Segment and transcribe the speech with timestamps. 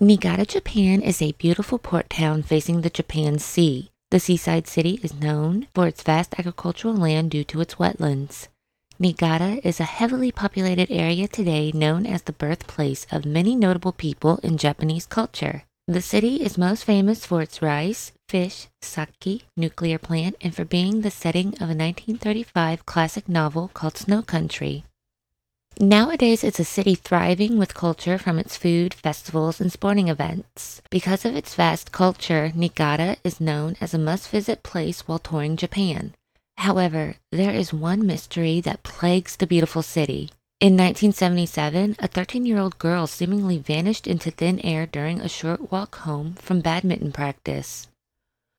[0.00, 3.90] Niigata, Japan is a beautiful port town facing the Japan Sea.
[4.12, 8.46] The seaside city is known for its vast agricultural land due to its wetlands.
[9.00, 14.38] Niigata is a heavily populated area today known as the birthplace of many notable people
[14.44, 15.64] in Japanese culture.
[15.88, 21.00] The city is most famous for its rice, fish, sake, nuclear plant, and for being
[21.00, 24.84] the setting of a 1935 classic novel called Snow Country.
[25.80, 30.82] Nowadays, it's a city thriving with culture from its food, festivals, and sporting events.
[30.90, 35.56] Because of its vast culture, Niigata is known as a must visit place while touring
[35.56, 36.14] Japan.
[36.56, 40.32] However, there is one mystery that plagues the beautiful city.
[40.58, 45.70] In 1977, a 13 year old girl seemingly vanished into thin air during a short
[45.70, 47.86] walk home from badminton practice.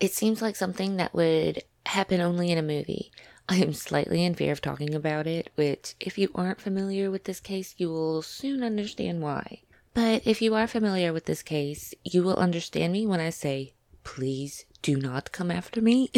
[0.00, 3.12] It seems like something that would happen only in a movie.
[3.48, 7.24] I am slightly in fear of talking about it, which, if you aren't familiar with
[7.24, 9.62] this case, you will soon understand why.
[9.94, 13.74] But if you are familiar with this case, you will understand me when I say,
[14.04, 16.10] please do not come after me.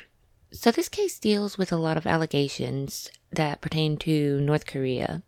[0.52, 5.22] so, this case deals with a lot of allegations that pertain to North Korea.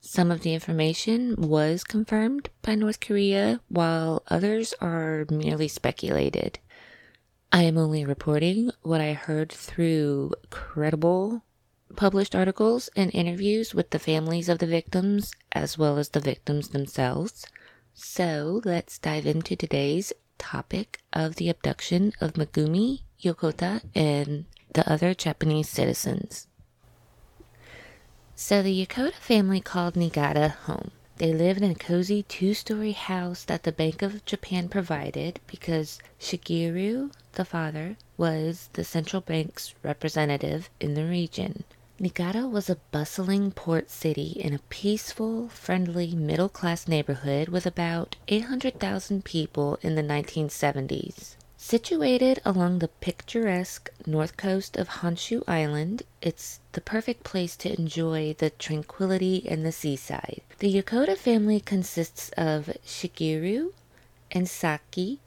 [0.00, 6.58] Some of the information was confirmed by North Korea, while others are merely speculated.
[7.54, 11.44] I am only reporting what I heard through credible
[11.94, 16.70] published articles and interviews with the families of the victims as well as the victims
[16.70, 17.46] themselves.
[17.94, 25.14] So let's dive into today's topic of the abduction of Megumi, Yokota, and the other
[25.14, 26.48] Japanese citizens.
[28.34, 30.90] So the Yokota family called Niigata home.
[31.18, 36.00] They lived in a cozy two story house that the Bank of Japan provided because
[36.18, 41.62] Shigeru, the father, was the central bank's representative in the region.
[42.00, 48.16] Niigata was a bustling port city in a peaceful, friendly, middle class neighborhood with about
[48.26, 51.36] 800,000 people in the 1970s.
[51.66, 58.34] Situated along the picturesque north coast of Honshu Island, it's the perfect place to enjoy
[58.36, 60.42] the tranquility and the seaside.
[60.58, 63.72] The Yokota family consists of Shigeru
[64.30, 65.20] and Saki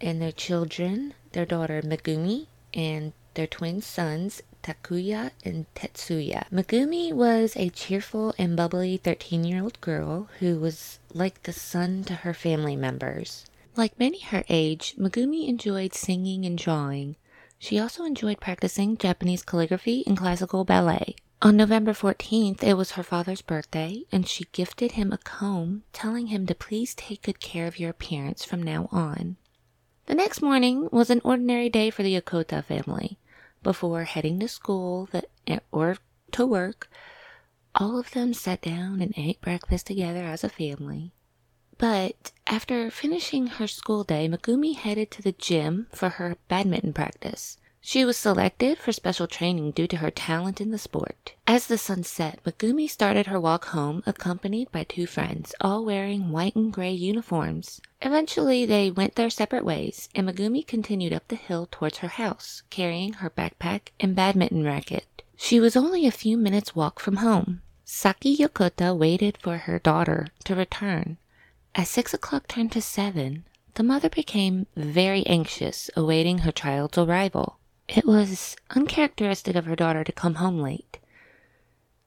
[0.00, 6.44] and their children, their daughter Megumi, and their twin sons Takuya and Tetsuya.
[6.52, 12.04] Megumi was a cheerful and bubbly 13 year old girl who was like the sun
[12.04, 13.46] to her family members.
[13.74, 17.16] Like many her age, Megumi enjoyed singing and drawing.
[17.58, 21.16] She also enjoyed practicing Japanese calligraphy and classical ballet.
[21.40, 26.26] On November 14th, it was her father's birthday, and she gifted him a comb, telling
[26.26, 29.36] him to please take good care of your appearance from now on.
[30.06, 33.18] The next morning was an ordinary day for the Yokota family.
[33.62, 35.08] Before heading to school
[35.72, 35.96] or
[36.32, 36.90] to work,
[37.74, 41.12] all of them sat down and ate breakfast together as a family.
[41.82, 47.58] But after finishing her school day, Megumi headed to the gym for her badminton practice.
[47.80, 51.32] She was selected for special training due to her talent in the sport.
[51.44, 56.30] As the sun set, Megumi started her walk home accompanied by two friends, all wearing
[56.30, 57.80] white and gray uniforms.
[58.00, 62.62] Eventually, they went their separate ways, and Megumi continued up the hill towards her house,
[62.70, 65.24] carrying her backpack and badminton racket.
[65.36, 67.60] She was only a few minutes' walk from home.
[67.84, 71.18] Saki Yokota waited for her daughter to return.
[71.74, 77.58] As six o'clock turned to seven, the mother became very anxious awaiting her child's arrival.
[77.88, 80.98] It was uncharacteristic of her daughter to come home late.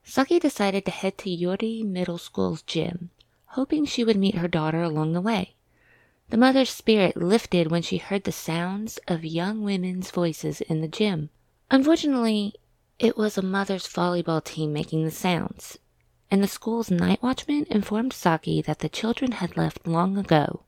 [0.04, 3.10] Saki decided to head to Yorii Middle School's gym,
[3.46, 5.56] hoping she would meet her daughter along the way.
[6.30, 10.88] The mother's spirit lifted when she heard the sounds of young women's voices in the
[10.88, 11.30] gym.
[11.72, 12.54] Unfortunately,
[13.00, 15.78] it was a mother's volleyball team making the sounds,
[16.30, 20.62] and the school's night watchman informed Saki that the children had left long ago.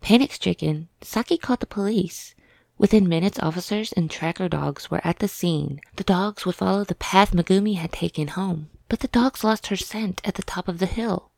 [0.00, 2.34] Panic stricken, Saki called the police.
[2.78, 5.80] Within minutes, officers and tracker dogs were at the scene.
[5.96, 8.70] The dogs would follow the path Megumi had taken home.
[8.88, 11.30] but the dogs lost her scent at the top of the hill.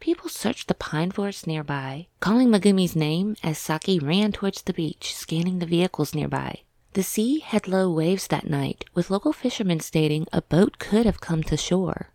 [0.00, 5.14] People searched the pine forest nearby, calling Megumi's name as Saki ran towards the beach,
[5.14, 6.60] scanning the vehicles nearby.
[6.92, 11.20] The sea had low waves that night, with local fishermen stating a boat could have
[11.20, 12.10] come to shore.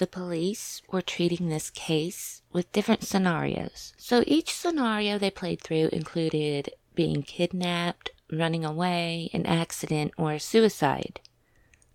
[0.00, 3.92] The police were treating this case with different scenarios.
[3.98, 11.20] So each scenario they played through included being kidnapped, running away, an accident, or suicide.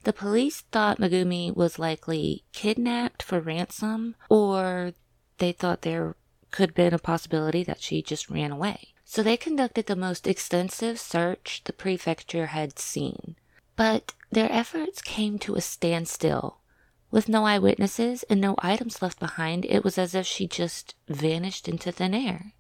[0.04, 4.94] The police thought Megumi was likely kidnapped for ransom, or
[5.40, 6.16] they thought there
[6.52, 8.90] could have been a possibility that she just ran away.
[9.04, 13.36] So they conducted the most extensive search the prefecture had seen.
[13.76, 16.60] But their efforts came to a standstill.
[17.12, 21.68] With no eyewitnesses and no items left behind, it was as if she just vanished
[21.68, 22.54] into thin air.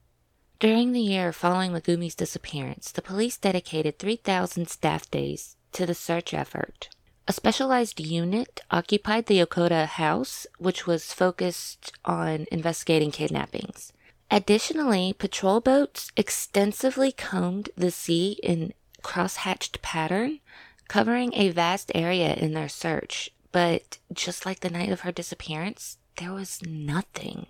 [0.59, 6.33] During the year following Megumi's disappearance, the police dedicated 3,000 staff days to the search
[6.33, 6.89] effort.
[7.27, 13.91] A specialized unit occupied the Yokota house, which was focused on investigating kidnappings.
[14.31, 20.39] Additionally, patrol boats extensively combed the sea in cross-hatched pattern,
[20.87, 23.31] covering a vast area in their search.
[23.55, 27.45] But just like the night of her disappearance, there was nothing.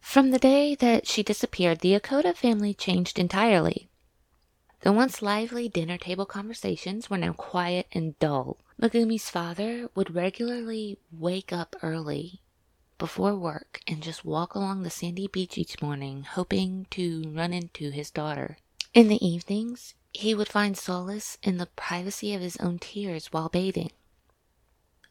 [0.00, 3.90] From the day that she disappeared, the Yokota family changed entirely.
[4.80, 8.56] The once lively dinner table conversations were now quiet and dull.
[8.80, 12.40] Megumi's father would regularly wake up early
[12.96, 17.90] before work and just walk along the sandy beach each morning, hoping to run into
[17.90, 18.56] his daughter.
[18.94, 23.50] In the evenings, he would find solace in the privacy of his own tears while
[23.50, 23.90] bathing.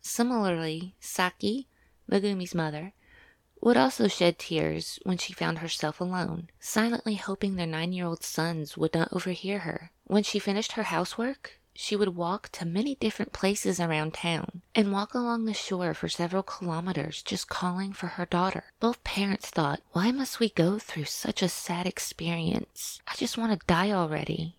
[0.01, 1.67] Similarly, Saki,
[2.09, 2.93] Megumi's mother,
[3.61, 8.23] would also shed tears when she found herself alone, silently hoping their nine year old
[8.23, 9.91] sons would not overhear her.
[10.05, 14.91] When she finished her housework, she would walk to many different places around town and
[14.91, 18.65] walk along the shore for several kilometers just calling for her daughter.
[18.79, 23.01] Both parents thought, why must we go through such a sad experience?
[23.07, 24.57] I just want to die already.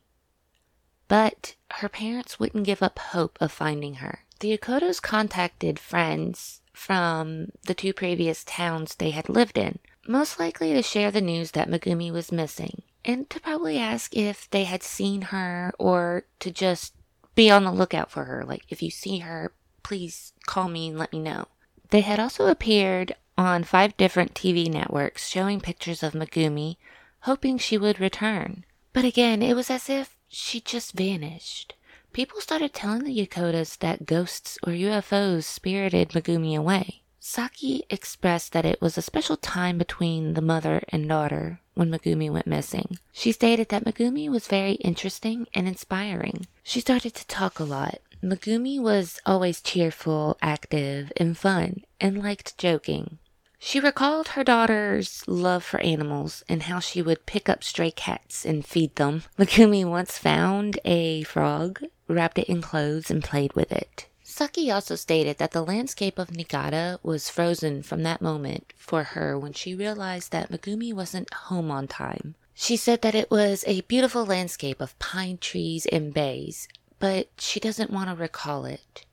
[1.09, 4.21] But her parents wouldn't give up hope of finding her.
[4.41, 10.73] The Yokotas contacted friends from the two previous towns they had lived in, most likely
[10.73, 14.83] to share the news that Megumi was missing, and to probably ask if they had
[14.83, 16.95] seen her or to just
[17.35, 18.43] be on the lookout for her.
[18.43, 19.53] Like, if you see her,
[19.83, 21.49] please call me and let me know.
[21.91, 26.79] They had also appeared on five different TV networks showing pictures of Megumi,
[27.21, 28.65] hoping she would return.
[28.95, 31.75] But again, it was as if she just vanished.
[32.12, 37.03] People started telling the Yokotas that ghosts or UFOs spirited Megumi away.
[37.21, 42.29] Saki expressed that it was a special time between the mother and daughter when Megumi
[42.29, 42.99] went missing.
[43.12, 46.49] She stated that Megumi was very interesting and inspiring.
[46.65, 48.01] She started to talk a lot.
[48.23, 53.19] Megumi was always cheerful, active, and fun, and liked joking.
[53.63, 58.47] She recalled her daughter's love for animals and how she would pick up stray cats
[58.47, 59.25] and feed them.
[59.39, 64.07] Megumi once found a frog, wrapped it in clothes, and played with it.
[64.23, 69.39] Saki also stated that the landscape of Niigata was frozen from that moment for her
[69.39, 72.37] when she realized that Megumi wasn't home on time.
[72.55, 76.69] She said that it was a beautiful landscape of pine trees and bays,
[76.99, 79.05] but she doesn't want to recall it.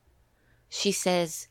[0.68, 1.48] She says,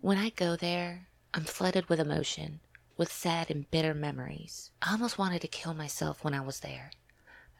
[0.00, 2.60] When I go there, I'm flooded with emotion,
[2.96, 4.70] with sad and bitter memories.
[4.82, 6.90] I almost wanted to kill myself when I was there.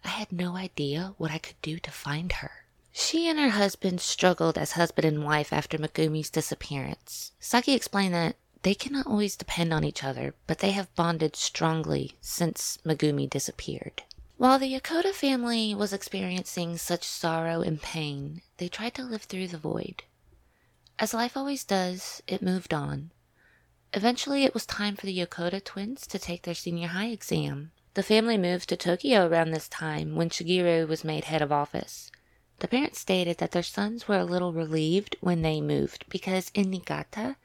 [0.04, 2.65] I had no idea what I could do to find her.
[2.98, 7.32] She and her husband struggled as husband and wife after Megumi's disappearance.
[7.38, 12.16] Saki explained that they cannot always depend on each other, but they have bonded strongly
[12.22, 14.02] since Megumi disappeared.
[14.38, 19.48] While the Yokota family was experiencing such sorrow and pain, they tried to live through
[19.48, 20.04] the void.
[20.98, 23.10] As life always does, it moved on.
[23.92, 27.72] Eventually, it was time for the Yokota twins to take their senior high exam.
[27.92, 32.10] The family moved to Tokyo around this time when Shigeru was made head of office.
[32.58, 36.70] The parents stated that their sons were a little relieved when they moved because in
[36.70, 37.36] Niigata,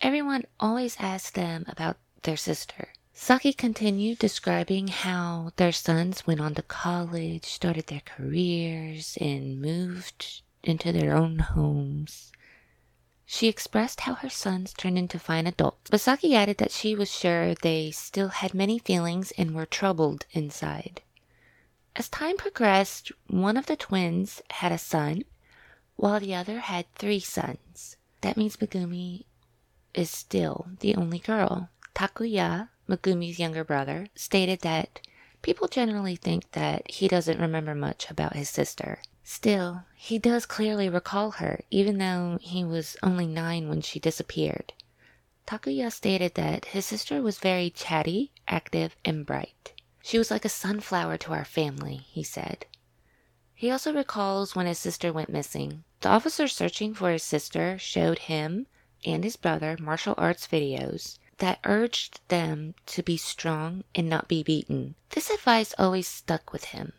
[0.00, 2.88] everyone always asked them about their sister.
[3.12, 10.42] Saki continued describing how their sons went on to college, started their careers, and moved
[10.62, 12.32] into their own homes.
[13.24, 17.10] She expressed how her sons turned into fine adults, but Saki added that she was
[17.10, 21.02] sure they still had many feelings and were troubled inside.
[21.98, 25.22] As time progressed, one of the twins had a son,
[25.96, 27.96] while the other had three sons.
[28.20, 29.24] That means Megumi
[29.94, 31.70] is still the only girl.
[31.94, 35.00] Takuya, Megumi's younger brother, stated that
[35.40, 39.00] people generally think that he doesn't remember much about his sister.
[39.24, 44.74] Still, he does clearly recall her, even though he was only nine when she disappeared.
[45.46, 49.72] Takuya stated that his sister was very chatty, active, and bright.
[50.06, 52.66] She was like a sunflower to our family, he said.
[53.52, 55.82] He also recalls when his sister went missing.
[55.98, 58.68] The officer searching for his sister showed him
[59.04, 64.44] and his brother martial arts videos that urged them to be strong and not be
[64.44, 64.94] beaten.
[65.10, 66.92] This advice always stuck with him.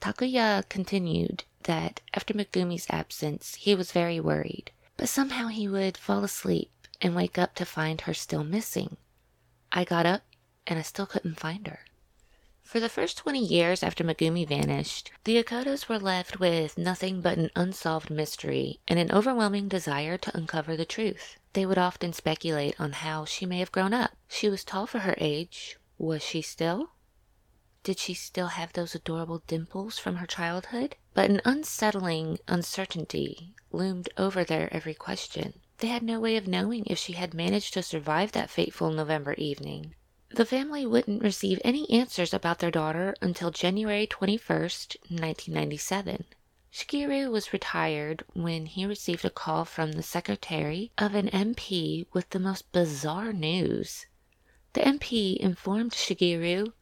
[0.00, 6.22] Takuya continued that after Megumi's absence, he was very worried, but somehow he would fall
[6.22, 6.70] asleep
[7.02, 8.98] and wake up to find her still missing.
[9.72, 10.22] I got up
[10.64, 11.80] and I still couldn't find her.
[12.64, 17.36] For the first 20 years after Megumi vanished, the Yokotas were left with nothing but
[17.36, 21.36] an unsolved mystery and an overwhelming desire to uncover the truth.
[21.52, 24.16] They would often speculate on how she may have grown up.
[24.28, 25.76] She was tall for her age.
[25.98, 26.90] Was she still?
[27.84, 30.96] Did she still have those adorable dimples from her childhood?
[31.12, 35.60] But an unsettling uncertainty loomed over their every question.
[35.78, 39.34] They had no way of knowing if she had managed to survive that fateful November
[39.34, 39.94] evening.
[40.34, 46.24] The family wouldn't receive any answers about their daughter until January 21st, 1997.
[46.72, 52.30] Shigeru was retired when he received a call from the secretary of an MP with
[52.30, 54.06] the most bizarre news.
[54.72, 56.72] The MP informed Shigeru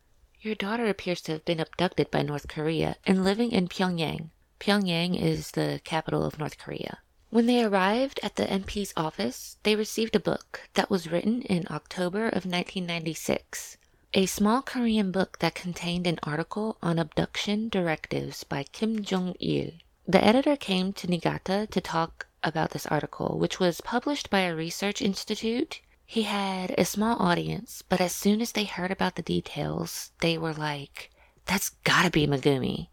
[0.40, 4.30] your daughter appears to have been abducted by North Korea and living in Pyongyang.
[4.60, 7.00] Pyongyang is the capital of North Korea.
[7.32, 11.66] When they arrived at the MP's office, they received a book that was written in
[11.70, 13.78] October of 1996.
[14.12, 19.70] A small Korean book that contained an article on abduction directives by Kim Jong il.
[20.06, 24.54] The editor came to Niigata to talk about this article, which was published by a
[24.54, 29.22] research institute he had a small audience, but as soon as they heard about the
[29.22, 31.10] details, they were like,
[31.46, 32.88] that's gotta be Megumi.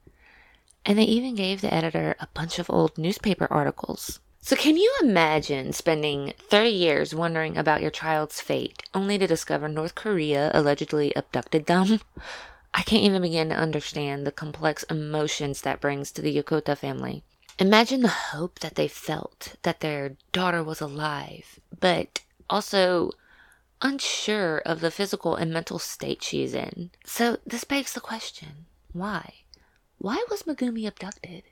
[0.86, 4.22] And they even gave the editor a bunch of old newspaper articles.
[4.42, 9.68] So, can you imagine spending 30 years wondering about your child's fate only to discover
[9.68, 12.00] North Korea allegedly abducted them?
[12.74, 17.24] I can't even begin to understand the complex emotions that brings to the Yokota family.
[17.60, 23.12] Imagine the hope that they felt that their daughter was alive, but also
[23.82, 26.92] unsure of the physical and mental state she is in.
[27.06, 29.34] So this begs the question why?
[29.98, 31.44] Why was Megumi abducted?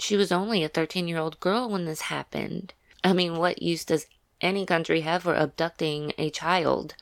[0.00, 2.72] She was only a 13 year old girl when this happened.
[3.04, 4.06] I mean, what use does
[4.40, 6.94] any country have for abducting a child?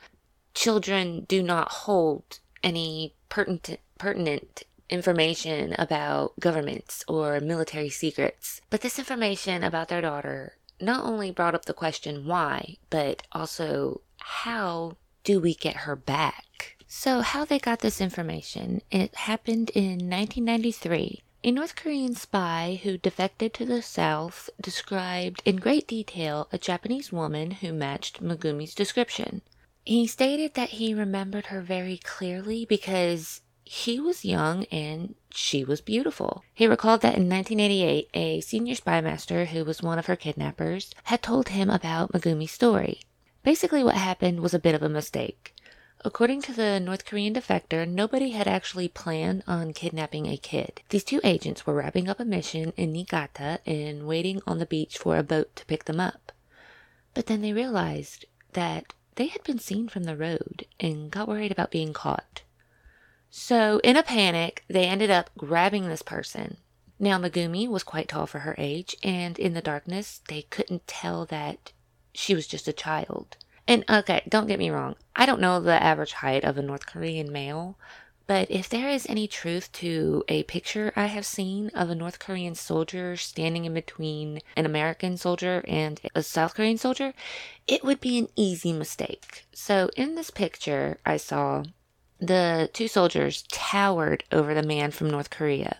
[0.53, 8.61] Children do not hold any pertinent, pertinent information about governments or military secrets.
[8.69, 14.01] But this information about their daughter not only brought up the question why, but also
[14.19, 16.75] how do we get her back?
[16.87, 21.21] So, how they got this information, it happened in 1993.
[21.41, 27.13] A North Korean spy who defected to the South described in great detail a Japanese
[27.13, 29.41] woman who matched Megumi's description.
[29.85, 35.79] He stated that he remembered her very clearly because he was young and she was
[35.79, 36.43] beautiful.
[36.53, 40.93] He recalled that in 1988, a senior spy master who was one of her kidnappers
[41.03, 43.03] had told him about Megumi's story.
[43.43, 45.55] Basically, what happened was a bit of a mistake.
[46.05, 50.81] According to the North Korean defector, nobody had actually planned on kidnapping a kid.
[50.89, 54.97] These two agents were wrapping up a mission in Niigata and waiting on the beach
[54.97, 56.31] for a boat to pick them up.
[57.13, 61.51] But then they realized that they had been seen from the road and got worried
[61.51, 62.43] about being caught.
[63.29, 66.57] So, in a panic, they ended up grabbing this person.
[66.97, 71.25] Now, Megumi was quite tall for her age, and in the darkness, they couldn't tell
[71.25, 71.73] that
[72.13, 73.35] she was just a child.
[73.69, 76.87] And okay, don't get me wrong, I don't know the average height of a North
[76.87, 77.77] Korean male,
[78.25, 82.17] but if there is any truth to a picture I have seen of a North
[82.17, 87.13] Korean soldier standing in between an American soldier and a South Korean soldier,
[87.67, 89.45] it would be an easy mistake.
[89.53, 91.63] So in this picture, I saw
[92.19, 95.77] the two soldiers towered over the man from North Korea.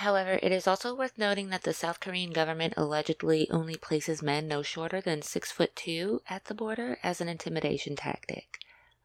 [0.00, 4.46] However, it is also worth noting that the South Korean government allegedly only places men
[4.46, 8.58] no shorter than six foot two at the border as an intimidation tactic.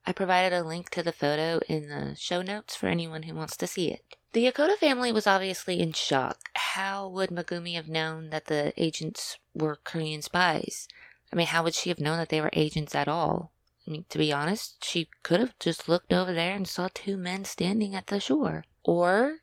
[0.06, 3.56] I provided a link to the photo in the show notes for anyone who wants
[3.58, 4.18] to see it.
[4.34, 6.50] The Yokota family was obviously in shock.
[6.56, 10.90] How would Megumi have known that the agents were Korean spies?
[11.32, 13.54] I mean, how would she have known that they were agents at all?
[13.88, 17.16] I mean, to be honest, she could have just looked over there and saw two
[17.16, 18.66] men standing at the shore.
[18.84, 19.38] Or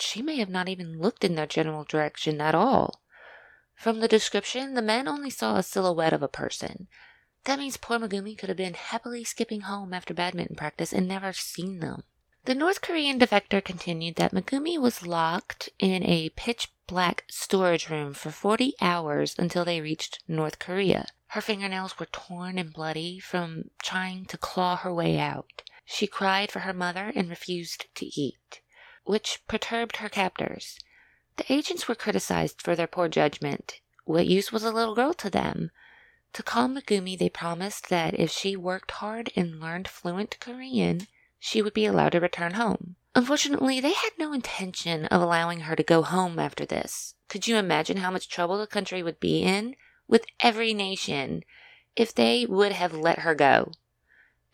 [0.00, 3.02] she may have not even looked in their general direction at all.
[3.74, 6.88] From the description, the men only saw a silhouette of a person.
[7.44, 11.32] That means poor Megumi could have been happily skipping home after badminton practice and never
[11.32, 12.02] seen them.
[12.44, 18.14] The North Korean defector continued that Megumi was locked in a pitch black storage room
[18.14, 21.06] for 40 hours until they reached North Korea.
[21.28, 25.62] Her fingernails were torn and bloody from trying to claw her way out.
[25.84, 28.62] She cried for her mother and refused to eat,
[29.08, 30.78] which perturbed her captors.
[31.38, 33.80] The agents were criticized for their poor judgment.
[34.04, 35.70] What use was a little girl to them?
[36.34, 41.06] To calm Megumi, they promised that if she worked hard and learned fluent Korean,
[41.38, 42.96] she would be allowed to return home.
[43.14, 47.14] Unfortunately, they had no intention of allowing her to go home after this.
[47.28, 49.74] Could you imagine how much trouble the country would be in
[50.06, 51.44] with every nation
[51.96, 53.72] if they would have let her go?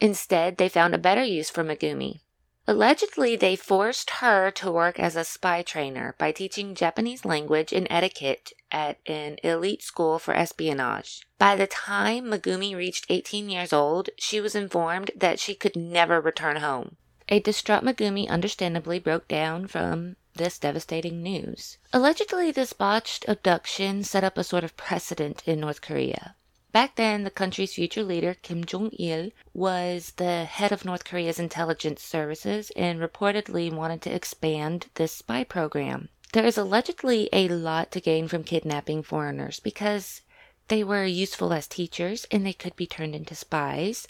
[0.00, 2.20] Instead, they found a better use for Megumi.
[2.66, 7.87] Allegedly, they forced her to work as a spy trainer by teaching Japanese language and
[7.90, 11.26] etiquette at an elite school for espionage.
[11.38, 16.21] By the time Megumi reached 18 years old, she was informed that she could never
[16.21, 16.97] return home.
[17.28, 21.78] A distraught Megumi understandably broke down from this devastating news.
[21.92, 26.35] Allegedly, this botched abduction set up a sort of precedent in North Korea.
[26.75, 31.38] Back then, the country's future leader, Kim Jong il, was the head of North Korea's
[31.38, 36.09] intelligence services and reportedly wanted to expand this spy program.
[36.33, 40.23] There is allegedly a lot to gain from kidnapping foreigners because
[40.66, 44.09] they were useful as teachers and they could be turned into spies,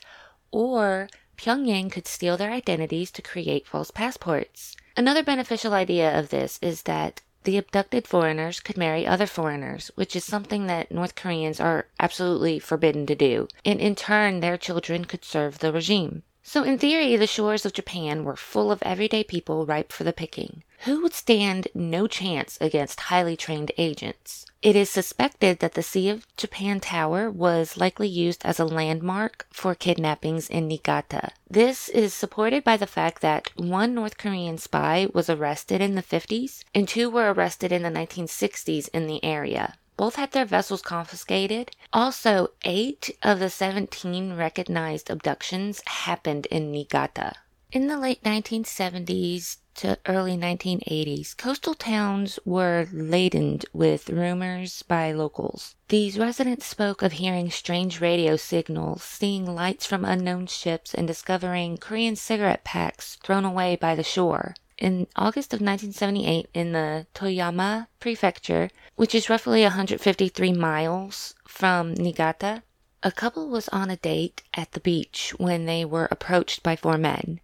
[0.50, 4.74] or Pyongyang could steal their identities to create false passports.
[4.96, 10.16] Another beneficial idea of this is that the abducted foreigners could marry other foreigners, which
[10.16, 15.04] is something that North Koreans are absolutely forbidden to do, and in turn their children
[15.04, 16.22] could serve the regime.
[16.42, 20.12] So, in theory, the shores of Japan were full of everyday people ripe for the
[20.12, 20.62] picking.
[20.84, 24.44] Who would stand no chance against highly trained agents?
[24.60, 29.46] It is suspected that the Sea of Japan Tower was likely used as a landmark
[29.50, 31.30] for kidnappings in Niigata.
[31.48, 36.02] This is supported by the fact that one North Korean spy was arrested in the
[36.02, 39.76] 50s and two were arrested in the 1960s in the area.
[39.96, 41.70] Both had their vessels confiscated.
[41.94, 47.36] Also, eight of the 17 recognized abductions happened in Niigata.
[47.72, 55.74] In the late 1970s to early 1980s, coastal towns were laden with rumors by locals.
[55.88, 61.76] These residents spoke of hearing strange radio signals, seeing lights from unknown ships, and discovering
[61.76, 64.54] Korean cigarette packs thrown away by the shore.
[64.78, 72.62] In August of 1978, in the Toyama Prefecture, which is roughly 153 miles from Niigata,
[73.02, 76.96] a couple was on a date at the beach when they were approached by four
[76.96, 77.38] men.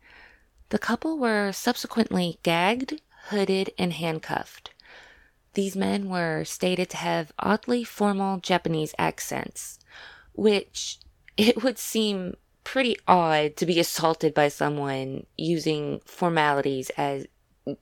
[0.70, 4.70] The couple were subsequently gagged, hooded, and handcuffed.
[5.54, 9.80] These men were stated to have oddly formal Japanese accents,
[10.33, 10.98] which
[11.37, 17.26] it would seem pretty odd to be assaulted by someone using formalities as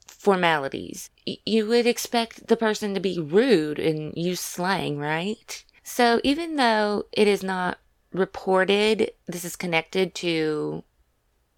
[0.06, 1.10] formalities.
[1.26, 5.62] You would expect the person to be rude and use slang, right?
[5.82, 7.78] So even though it is not
[8.12, 10.82] reported this is connected to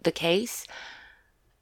[0.03, 0.65] the case,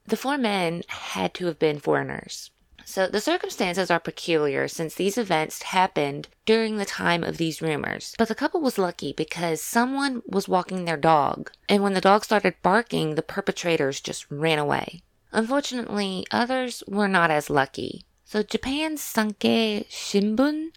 [0.09, 2.51] the four men had to have been foreigners.
[2.85, 8.15] So the circumstances are peculiar since these events happened during the time of these rumors.
[8.17, 12.23] But the couple was lucky because someone was walking their dog, and when the dog
[12.23, 15.03] started barking, the perpetrators just ran away.
[15.31, 18.05] Unfortunately, others were not as lucky.
[18.25, 20.71] So Japan's Sankei Shimbun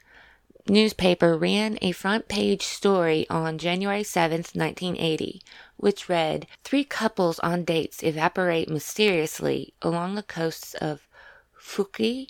[0.68, 5.42] newspaper ran a front page story on January 7th, 1980,
[5.82, 11.08] which read Three couples on dates evaporate mysteriously along the coasts of
[11.60, 12.28] Fukui,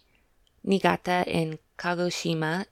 [0.64, 2.64] Niigata, and Kagoshima.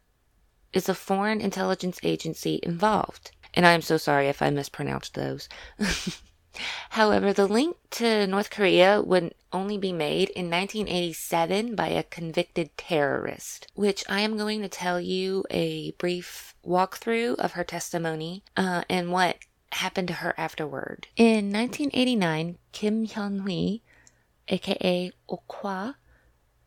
[0.73, 3.33] Is a foreign intelligence agency involved?
[3.53, 5.51] And I am so sorry if I mispronounced those.
[6.91, 12.75] However, the link to North Korea would only be made in 1987 by a convicted
[12.79, 18.85] terrorist, which I am going to tell you a brief walkthrough of her testimony uh,
[18.89, 19.37] and what
[19.73, 21.09] happened to her afterward.
[21.17, 23.81] In 1989, Kim Hyun Hui,
[24.49, 25.95] aka Okwa,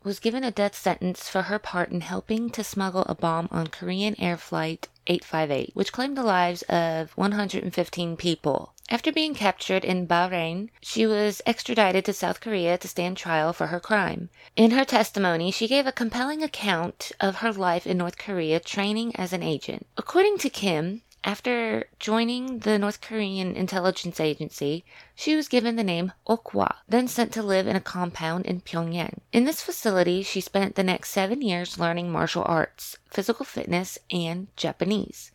[0.03, 3.67] was given a death sentence for her part in helping to smuggle a bomb on
[3.67, 8.73] Korean Air Flight 858, which claimed the lives of 115 people.
[8.89, 13.67] After being captured in Bahrain, she was extradited to South Korea to stand trial for
[13.67, 14.29] her crime.
[14.57, 19.15] In her testimony, she gave a compelling account of her life in North Korea training
[19.15, 19.87] as an agent.
[19.97, 24.83] According to Kim, after joining the North Korean intelligence agency,
[25.15, 29.19] she was given the name Okwa, then sent to live in a compound in Pyongyang.
[29.31, 34.47] In this facility, she spent the next seven years learning martial arts, physical fitness, and
[34.57, 35.31] Japanese.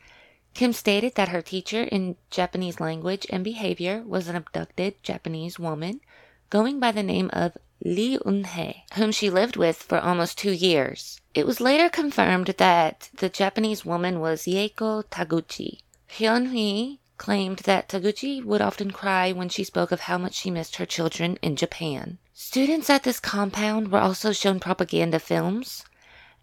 [0.55, 6.01] Kim stated that her teacher in Japanese language and behavior was an abducted Japanese woman
[6.51, 11.21] going by the name of Lee Eun-hye, whom she lived with for almost two years.
[11.35, 18.43] It was later confirmed that the Japanese woman was Yaeko Taguchi, Hyun-hee claimed that Taguchi
[18.43, 22.19] would often cry when she spoke of how much she missed her children in Japan.
[22.33, 25.85] Students at this compound were also shown propaganda films.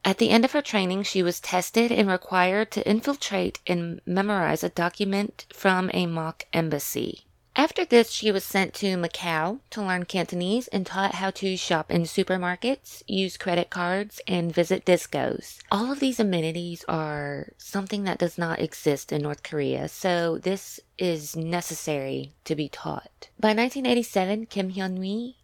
[0.04, 4.64] At the end of her training, she was tested and required to infiltrate and memorize
[4.64, 7.26] a document from a mock embassy.
[7.58, 11.90] After this, she was sent to Macau to learn Cantonese and taught how to shop
[11.90, 15.60] in supermarkets, use credit cards, and visit discos.
[15.72, 20.82] All of these amenities are something that does not exist in North Korea, so this
[20.98, 23.30] is necessary to be taught.
[23.40, 25.38] By 1987, Kim Hyun-mi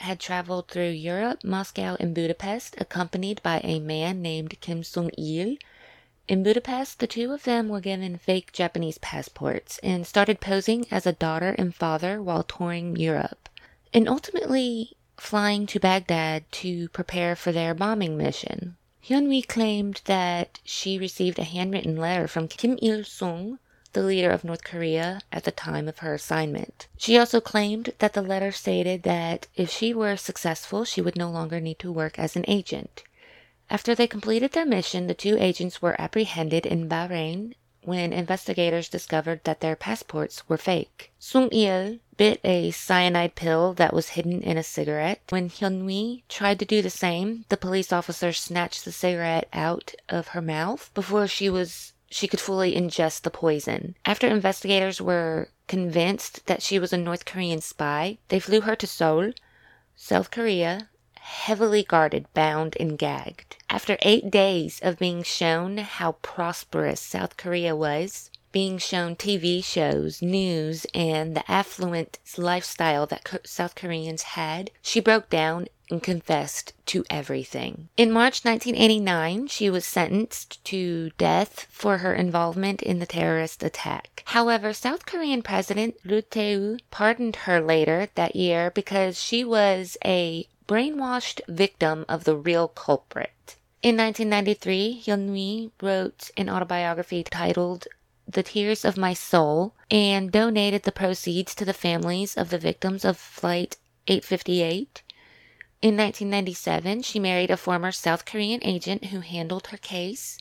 [0.00, 5.56] had traveled through Europe, Moscow, and Budapest, accompanied by a man named Kim Sung-il,
[6.26, 11.06] in Budapest, the two of them were given fake Japanese passports and started posing as
[11.06, 13.48] a daughter and father while touring Europe,
[13.92, 18.76] and ultimately flying to Baghdad to prepare for their bombing mission.
[19.06, 23.58] Hyun-mi claimed that she received a handwritten letter from Kim Il-sung,
[23.92, 26.88] the leader of North Korea at the time of her assignment.
[26.96, 31.30] She also claimed that the letter stated that if she were successful, she would no
[31.30, 33.04] longer need to work as an agent.
[33.70, 39.40] After they completed their mission, the two agents were apprehended in Bahrain when investigators discovered
[39.44, 41.12] that their passports were fake.
[41.18, 45.20] Sung Il bit a cyanide pill that was hidden in a cigarette.
[45.28, 50.28] When Hyun-mi tried to do the same, the police officer snatched the cigarette out of
[50.28, 53.96] her mouth before she was she could fully ingest the poison.
[54.04, 58.86] After investigators were convinced that she was a North Korean spy, they flew her to
[58.86, 59.32] Seoul,
[59.96, 60.90] South Korea,
[61.24, 63.56] heavily guarded, bound, and gagged.
[63.70, 70.20] After eight days of being shown how prosperous South Korea was, being shown TV shows,
[70.20, 77.04] news, and the affluent lifestyle that South Koreans had, she broke down and confessed to
[77.10, 77.88] everything.
[77.96, 84.22] In March 1989, she was sentenced to death for her involvement in the terrorist attack.
[84.26, 90.46] However, South Korean President Roh Tae-woo pardoned her later that year because she was a
[90.66, 93.56] brainwashed victim of the real culprit.
[93.82, 97.86] In 1993, Hyun-mi wrote an autobiography titled
[98.26, 103.04] The Tears of My Soul and donated the proceeds to the families of the victims
[103.04, 103.76] of Flight
[104.08, 105.02] 858.
[105.82, 110.38] In 1997, she married a former South Korean agent who handled her case,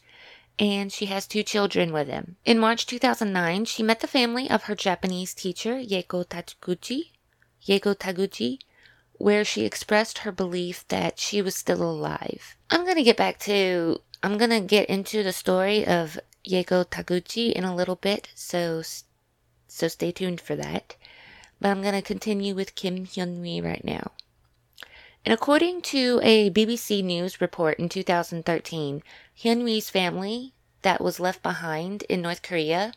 [0.57, 2.37] and she has two children with him.
[2.45, 7.11] In March 2009, she met the family of her Japanese teacher, Yaeko Taguchi.
[7.67, 8.59] Yaeko Taguchi
[9.17, 12.57] where she expressed her belief that she was still alive.
[12.69, 17.63] I'm to get back to, I'm to get into the story of Yaeko Taguchi in
[17.63, 18.81] a little bit, so,
[19.67, 20.95] so stay tuned for that.
[21.59, 24.11] But I'm to continue with Kim Hyun-mi right now.
[25.25, 29.01] And according to a BBC News report in 2013,
[29.41, 32.93] Hyun-mi's family that was left behind in North Korea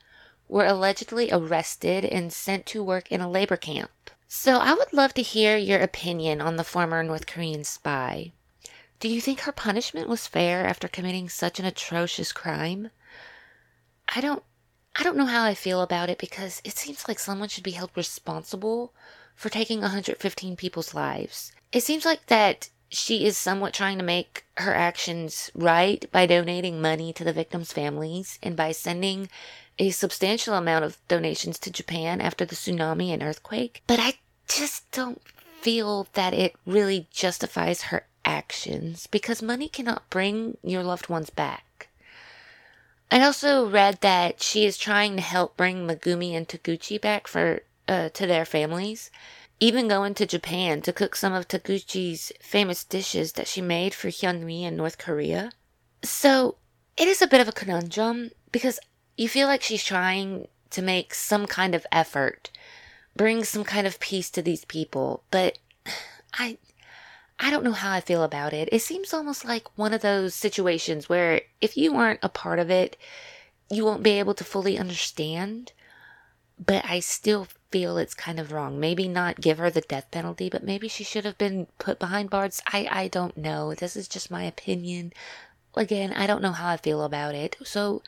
[0.48, 4.10] were allegedly arrested and sent to work in a labor camp.
[4.28, 8.32] So I would love to hear your opinion on the former North Korean spy.
[8.98, 12.90] Do you think her punishment was fair after committing such an atrocious crime?
[14.08, 14.42] I don't
[14.98, 17.72] I don't know how I feel about it because it seems like someone should be
[17.72, 18.94] held responsible
[19.34, 21.52] for taking 115 people's lives.
[21.70, 26.80] It seems like that she is somewhat trying to make her actions right by donating
[26.80, 29.28] money to the victims' families and by sending
[29.78, 34.14] a substantial amount of donations to Japan after the tsunami and earthquake, but I
[34.48, 35.20] just don't
[35.60, 41.88] feel that it really justifies her actions because money cannot bring your loved ones back.
[43.10, 47.62] I also read that she is trying to help bring Megumi and Taguchi back for
[47.86, 49.10] uh, to their families,
[49.60, 54.08] even going to Japan to cook some of Taguchi's famous dishes that she made for
[54.08, 55.52] Hyunmi in North Korea.
[56.02, 56.56] So
[56.96, 58.80] it is a bit of a conundrum because
[59.16, 62.50] you feel like she's trying to make some kind of effort,
[63.14, 65.58] bring some kind of peace to these people, but
[66.34, 66.58] I
[67.38, 68.68] I don't know how I feel about it.
[68.72, 72.70] It seems almost like one of those situations where if you aren't a part of
[72.70, 72.96] it,
[73.70, 75.72] you won't be able to fully understand.
[76.58, 78.80] But I still feel it's kind of wrong.
[78.80, 82.30] Maybe not give her the death penalty, but maybe she should have been put behind
[82.30, 82.62] bars.
[82.66, 83.74] I, I don't know.
[83.74, 85.12] This is just my opinion.
[85.74, 87.56] Again, I don't know how I feel about it.
[87.64, 88.02] So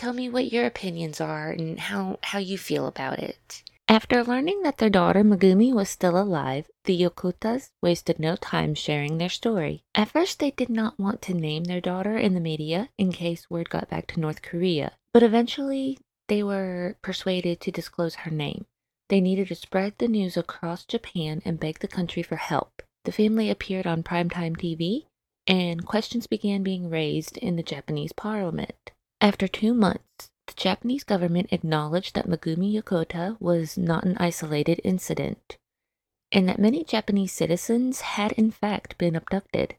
[0.00, 3.62] Tell me what your opinions are and how, how you feel about it.
[3.86, 9.18] After learning that their daughter Megumi was still alive, the Yokotas wasted no time sharing
[9.18, 9.84] their story.
[9.94, 13.50] At first, they did not want to name their daughter in the media in case
[13.50, 18.64] word got back to North Korea, but eventually they were persuaded to disclose her name.
[19.10, 22.82] They needed to spread the news across Japan and beg the country for help.
[23.04, 25.08] The family appeared on primetime TV,
[25.46, 28.92] and questions began being raised in the Japanese parliament.
[29.20, 35.58] After two months, the Japanese government acknowledged that Megumi Yokota was not an isolated incident,
[36.32, 39.76] and that many Japanese citizens had in fact been abducted.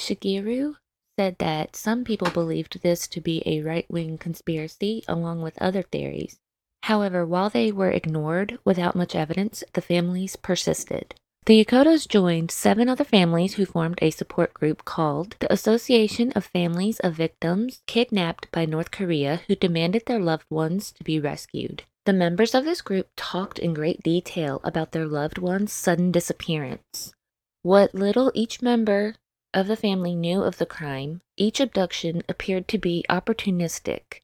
[0.00, 0.76] Shigeru
[1.18, 5.82] said that some people believed this to be a right wing conspiracy along with other
[5.82, 6.38] theories.
[6.84, 11.14] However, while they were ignored without much evidence, the families persisted.
[11.48, 16.44] The Yokotas joined seven other families who formed a support group called the Association of
[16.44, 21.84] Families of Victims Kidnapped by North Korea who demanded their loved ones to be rescued.
[22.04, 27.14] The members of this group talked in great detail about their loved one's sudden disappearance.
[27.62, 29.14] What little each member
[29.54, 34.20] of the family knew of the crime, each abduction appeared to be opportunistic.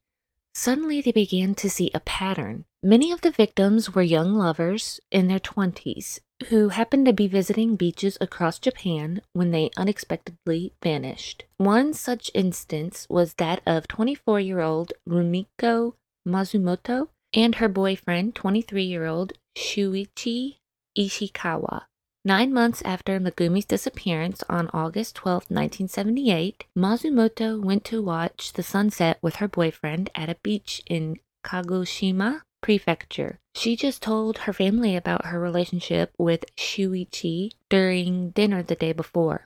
[0.53, 2.65] Suddenly, they began to see a pattern.
[2.83, 6.19] Many of the victims were young lovers in their 20s
[6.49, 11.45] who happened to be visiting beaches across Japan when they unexpectedly vanished.
[11.57, 15.93] One such instance was that of 24 year old Rumiko
[16.27, 20.57] Matsumoto and her boyfriend, 23 year old Shuichi
[20.97, 21.83] Ichikawa.
[22.23, 29.19] Nine months after Megumi's disappearance on August 12, 1978, Matsumoto went to watch the sunset
[29.21, 33.37] with her boyfriend at a beach in Kagoshima Prefecture.
[33.53, 39.43] She just told her family about her relationship with Shuichi during dinner the day before.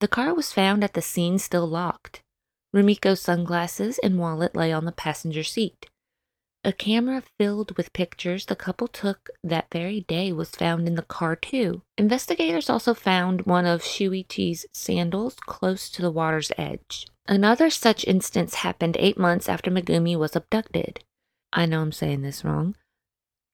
[0.00, 2.20] The car was found at the scene still locked.
[2.76, 5.88] Rumiko's sunglasses and wallet lay on the passenger seat.
[6.62, 11.02] A camera filled with pictures the couple took that very day was found in the
[11.02, 11.80] car, too.
[11.96, 17.06] Investigators also found one of Shuichi's sandals close to the water's edge.
[17.26, 21.02] Another such instance happened eight months after Megumi was abducted.
[21.52, 22.76] I know I'm saying this wrong.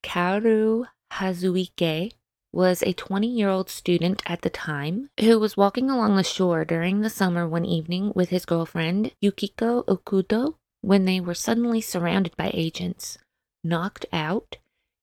[0.02, 2.12] Kaoru Hasuike
[2.52, 6.64] was a 20 year old student at the time who was walking along the shore
[6.64, 12.36] during the summer one evening with his girlfriend, Yukiko Okudo, when they were suddenly surrounded
[12.36, 13.18] by agents,
[13.62, 14.56] knocked out,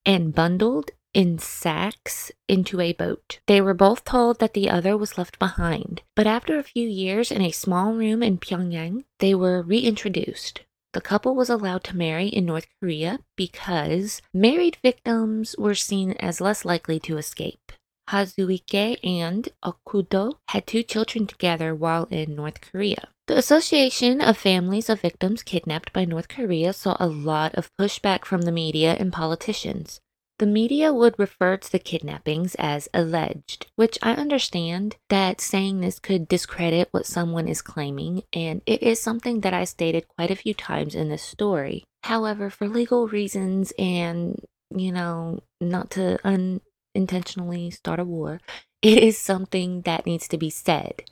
[0.06, 3.40] and bundled in sacks into a boat.
[3.46, 7.32] They were both told that the other was left behind, but after a few years
[7.32, 10.62] in a small room in Pyongyang, they were reintroduced.
[10.94, 16.40] The couple was allowed to marry in North Korea because married victims were seen as
[16.40, 17.72] less likely to escape.
[18.10, 23.08] Hasuike and Okudo had two children together while in North Korea.
[23.28, 28.26] The Association of Families of Victims Kidnapped by North Korea saw a lot of pushback
[28.26, 30.00] from the media and politicians.
[30.40, 36.00] The media would refer to the kidnappings as alleged, which I understand that saying this
[36.00, 40.36] could discredit what someone is claiming, and it is something that I stated quite a
[40.36, 41.84] few times in this story.
[42.04, 44.44] However, for legal reasons and,
[44.76, 48.42] you know, not to unintentionally start a war,
[48.82, 51.04] it is something that needs to be said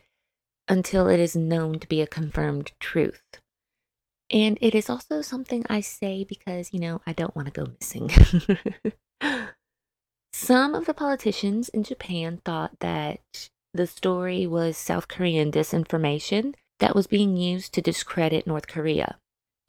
[0.67, 3.21] until it is known to be a confirmed truth.
[4.31, 7.71] And it is also something I say because, you know, I don't want to go
[7.79, 8.09] missing.
[10.33, 13.19] Some of the politicians in Japan thought that
[13.73, 19.17] the story was South Korean disinformation that was being used to discredit North Korea.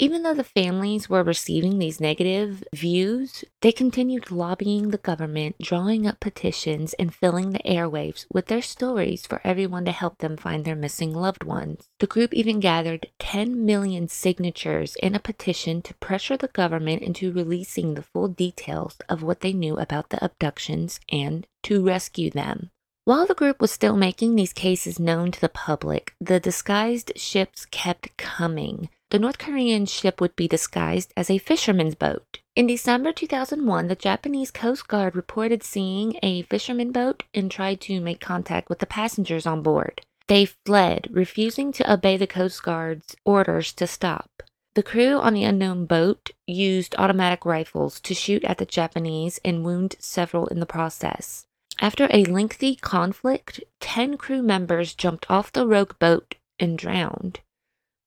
[0.02, 6.08] Even though the families were receiving these negative views, they continued lobbying the government, drawing
[6.08, 10.64] up petitions, and filling the airwaves with their stories for everyone to help them find
[10.64, 11.88] their missing loved ones.
[12.00, 17.30] The group even gathered 10 million signatures in a petition to pressure the government into
[17.30, 22.72] releasing the full details of what they knew about the abductions and to rescue them.
[23.04, 27.66] While the group was still making these cases known to the public, the disguised ships
[27.66, 32.38] kept coming the North Korean ship would be disguised as a fisherman's boat.
[32.56, 38.00] In December 2001, the Japanese Coast Guard reported seeing a fisherman boat and tried to
[38.00, 40.00] make contact with the passengers on board.
[40.28, 44.42] They fled, refusing to obey the Coast Guard's orders to stop.
[44.76, 49.62] The crew on the unknown boat used automatic rifles to shoot at the Japanese and
[49.62, 51.44] wound several in the process.
[51.78, 57.40] After a lengthy conflict, 10 crew members jumped off the rogue boat and drowned.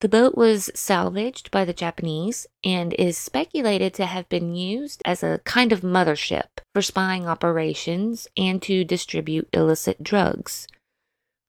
[0.02, 5.24] The boat was salvaged by the Japanese and is speculated to have been used as
[5.24, 10.68] a kind of mothership for spying operations and to distribute illicit drugs.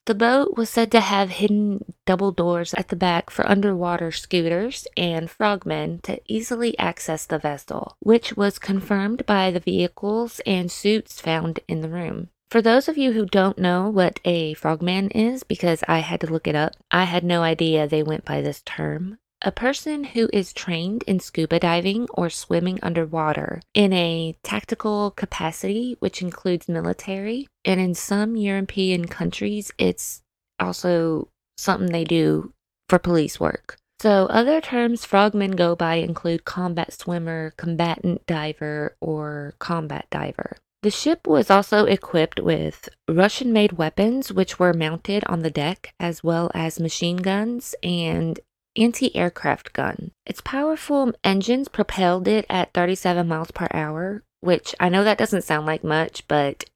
[0.06, 4.86] The boat was said to have hidden double doors at the back for underwater scooters
[4.96, 11.20] and frogmen to easily access the vessel, which was confirmed by the vehicles and suits
[11.20, 12.28] found in the room.
[12.48, 16.28] For those of you who don't know what a frogman is, because I had to
[16.28, 19.18] look it up, I had no idea they went by this term.
[19.42, 25.96] A person who is trained in scuba diving or swimming underwater in a tactical capacity,
[25.98, 30.22] which includes military, and in some European countries, it's
[30.60, 31.28] also
[31.58, 32.52] something they do
[32.88, 33.76] for police work.
[34.00, 40.56] So, other terms frogmen go by include combat swimmer, combatant diver, or combat diver.
[40.86, 45.92] The ship was also equipped with Russian made weapons, which were mounted on the deck,
[45.98, 48.38] as well as machine guns and
[48.76, 50.12] anti aircraft gun.
[50.26, 55.42] Its powerful engines propelled it at 37 miles per hour, which I know that doesn't
[55.42, 56.66] sound like much, but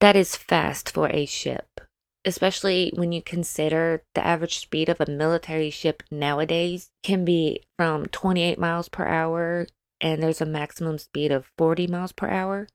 [0.00, 1.80] that is fast for a ship,
[2.24, 8.06] especially when you consider the average speed of a military ship nowadays can be from
[8.06, 9.68] 28 miles per hour
[10.00, 12.68] and there's a maximum speed of 40 miles per hour.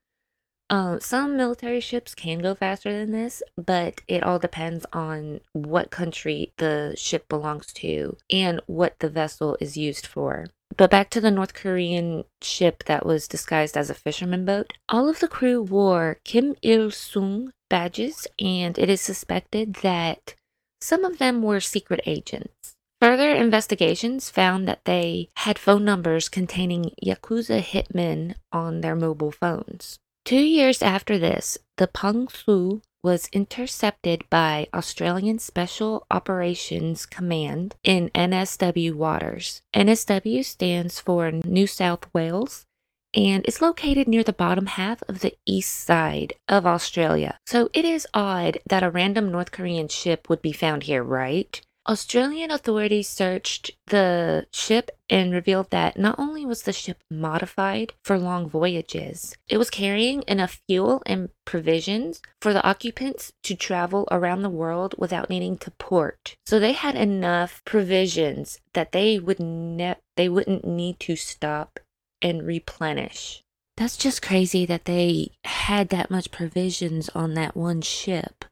[0.71, 5.91] Um, some military ships can go faster than this, but it all depends on what
[5.91, 10.45] country the ship belongs to and what the vessel is used for.
[10.77, 14.71] But back to the North Korean ship that was disguised as a fisherman boat.
[14.87, 20.35] All of the crew wore Kim Il sung badges, and it is suspected that
[20.79, 22.77] some of them were secret agents.
[23.01, 29.99] Further investigations found that they had phone numbers containing Yakuza hitmen on their mobile phones.
[30.23, 38.09] Two years after this, the Pong Su was intercepted by Australian Special Operations Command in
[38.09, 39.61] NSW waters.
[39.73, 42.65] NSW stands for New South Wales
[43.13, 47.37] and is located near the bottom half of the east side of Australia.
[47.45, 51.59] So it is odd that a random North Korean ship would be found here, right?
[51.87, 58.19] Australian authorities searched the ship and revealed that not only was the ship modified for
[58.19, 64.43] long voyages, it was carrying enough fuel and provisions for the occupants to travel around
[64.43, 66.35] the world without needing to port.
[66.45, 71.79] So they had enough provisions that they would ne- they wouldn't need to stop
[72.21, 73.43] and replenish.
[73.75, 78.45] That's just crazy that they had that much provisions on that one ship.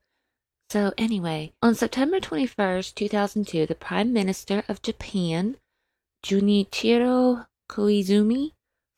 [0.71, 5.57] So, anyway, on September 21st, 2002, the Prime Minister of Japan,
[6.23, 8.51] Junichiro Koizumi,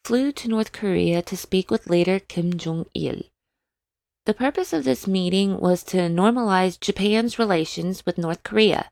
[0.03, 3.21] flew to North Korea to speak with leader Kim Jong il.
[4.25, 8.89] The purpose of this meeting was to normalize Japan's relations with North Korea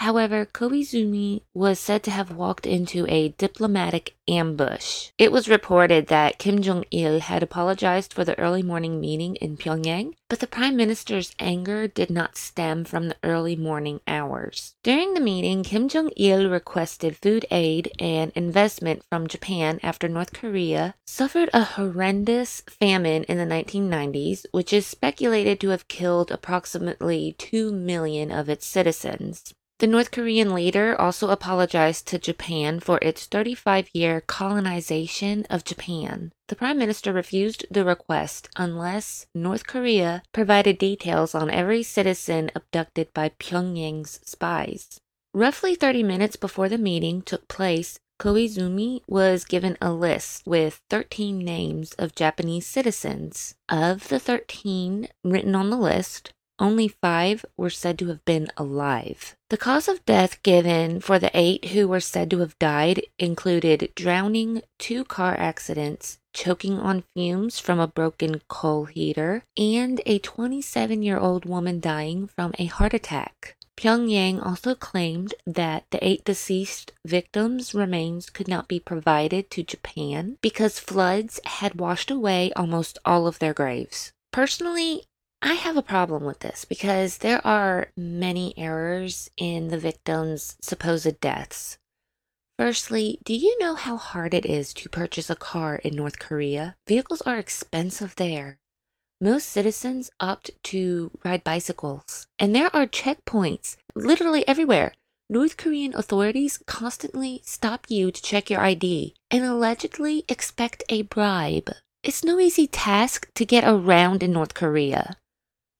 [0.00, 5.10] However, Koizumi was said to have walked into a diplomatic ambush.
[5.18, 9.56] It was reported that Kim Jong il had apologized for the early morning meeting in
[9.56, 14.74] Pyongyang, but the prime minister's anger did not stem from the early morning hours.
[14.82, 20.32] During the meeting, Kim Jong il requested food aid and investment from Japan after North
[20.32, 27.36] Korea suffered a horrendous famine in the 1990s, which is speculated to have killed approximately
[27.38, 29.54] 2 million of its citizens.
[29.84, 36.32] The North Korean leader also apologized to Japan for its 35 year colonization of Japan.
[36.48, 43.12] The prime minister refused the request unless North Korea provided details on every citizen abducted
[43.12, 45.02] by Pyongyang's spies.
[45.34, 51.38] Roughly 30 minutes before the meeting took place, Koizumi was given a list with 13
[51.38, 53.54] names of Japanese citizens.
[53.68, 59.36] Of the 13 written on the list, only five were said to have been alive.
[59.50, 63.92] The cause of death given for the eight who were said to have died included
[63.94, 71.02] drowning, two car accidents, choking on fumes from a broken coal heater, and a 27
[71.02, 73.56] year old woman dying from a heart attack.
[73.76, 80.38] Pyongyang also claimed that the eight deceased victims' remains could not be provided to Japan
[80.40, 84.12] because floods had washed away almost all of their graves.
[84.32, 85.04] Personally,
[85.46, 91.20] I have a problem with this because there are many errors in the victim's supposed
[91.20, 91.76] deaths.
[92.58, 96.76] Firstly, do you know how hard it is to purchase a car in North Korea?
[96.88, 98.56] Vehicles are expensive there.
[99.20, 104.94] Most citizens opt to ride bicycles, and there are checkpoints literally everywhere.
[105.28, 111.70] North Korean authorities constantly stop you to check your ID and allegedly expect a bribe.
[112.02, 115.18] It's no easy task to get around in North Korea.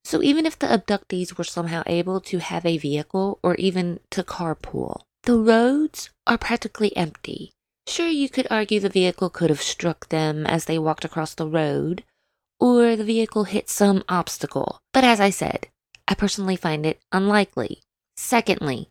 [0.05, 4.23] So even if the abductees were somehow able to have a vehicle or even to
[4.23, 7.53] carpool, the roads are practically empty.
[7.87, 11.49] Sure, you could argue the vehicle could have struck them as they walked across the
[11.49, 12.05] road,
[12.61, 14.81] or the vehicle hit some obstacle.
[14.93, 15.69] But as I said,
[16.07, 17.83] I personally find it unlikely.
[18.17, 18.91] Secondly,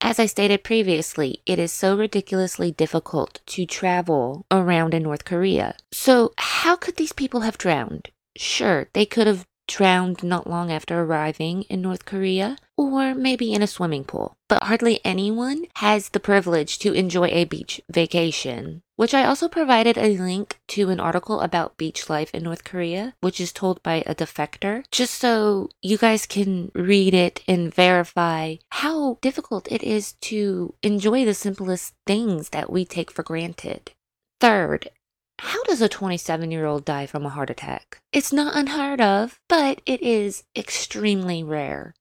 [0.00, 5.76] as I stated previously, it is so ridiculously difficult to travel around in North Korea.
[5.92, 8.10] So, how could these people have drowned?
[8.36, 13.62] Sure, they could have drowned not long after arriving in North Korea, or maybe in
[13.62, 14.36] a swimming pool.
[14.48, 18.82] But hardly anyone has the privilege to enjoy a beach vacation.
[18.96, 23.14] Which I also provided a link to an article about beach life in North Korea,
[23.20, 28.56] which is told by a defector, just so you guys can read it and verify
[28.70, 33.92] how difficult it is to enjoy the simplest things that we take for granted.
[34.40, 34.90] Third,
[35.38, 37.98] how does a 27 year old die from a heart attack?
[38.12, 41.94] It's not unheard of, but it is extremely rare.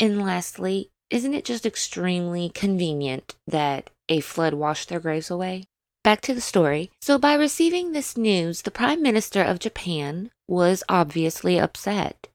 [0.00, 5.64] And lastly, isn't it just extremely convenient that a flood washed their graves away?
[6.02, 6.90] Back to the story.
[7.00, 12.28] So, by receiving this news, the Prime Minister of Japan was obviously upset.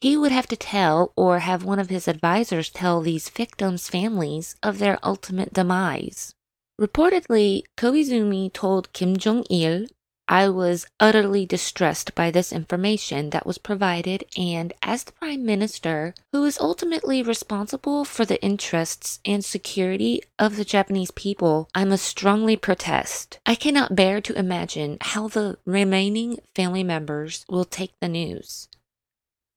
[0.00, 4.56] He would have to tell or have one of his advisors tell these victims' families
[4.62, 6.34] of their ultimate demise.
[6.80, 9.86] Reportedly, Koizumi told Kim Jong il,
[10.26, 16.14] I was utterly distressed by this information that was provided, and as the Prime Minister,
[16.32, 22.06] who is ultimately responsible for the interests and security of the Japanese people, I must
[22.06, 23.38] strongly protest.
[23.44, 28.68] I cannot bear to imagine how the remaining family members will take the news.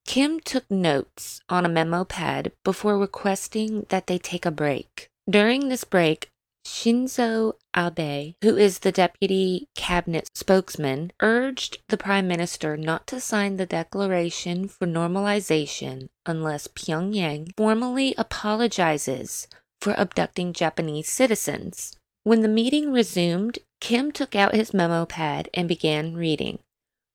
[0.05, 5.09] Kim took notes on a memo pad before requesting that they take a break.
[5.29, 6.29] During this break,
[6.67, 13.55] Shinzo Abe, who is the deputy cabinet spokesman, urged the prime minister not to sign
[13.55, 19.47] the declaration for normalization unless Pyongyang formally apologizes
[19.79, 21.95] for abducting Japanese citizens.
[22.23, 26.59] When the meeting resumed, Kim took out his memo pad and began reading.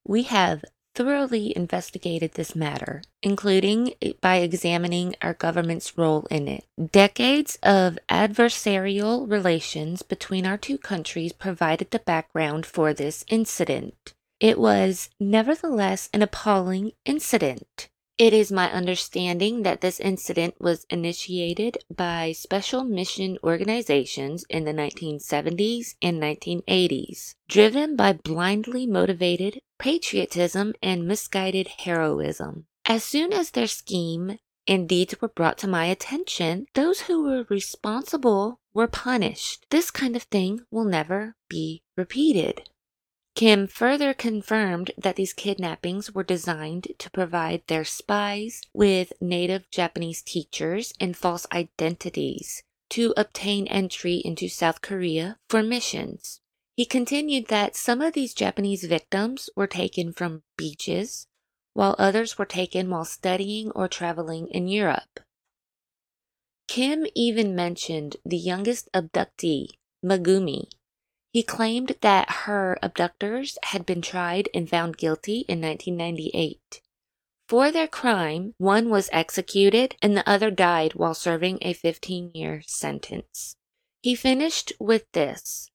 [0.09, 0.65] We have
[0.95, 6.65] thoroughly investigated this matter, including by examining our government's role in it.
[6.93, 14.15] Decades of adversarial relations between our two countries provided the background for this incident.
[14.41, 17.89] It was, nevertheless, an appalling incident.
[18.19, 24.73] It is my understanding that this incident was initiated by special mission organizations in the
[24.73, 32.67] 1970s and 1980s, driven by blindly motivated patriotism and misguided heroism.
[32.87, 37.47] As soon as their scheme and deeds were brought to my attention, those who were
[37.51, 39.67] responsible were punished.
[39.71, 42.71] This kind of thing will never be repeated.
[43.35, 50.23] Kim further confirmed that these kidnappings were designed to provide their spies with native Japanese
[50.23, 56.42] teachers and false identities to obtain entry into South Korea for missions.
[56.75, 61.27] He continued that some of these Japanese victims were taken from beaches,
[61.75, 65.21] while others were taken while studying or traveling in Europe.
[66.69, 69.69] Kim even mentioned the youngest abductee,
[70.03, 70.71] Megumi,
[71.33, 76.83] he claimed that her abductors had been tried and found guilty in 1998.
[77.49, 82.63] For their crime, one was executed and the other died while serving a 15 year
[82.67, 83.57] sentence.
[84.03, 85.71] He finished with this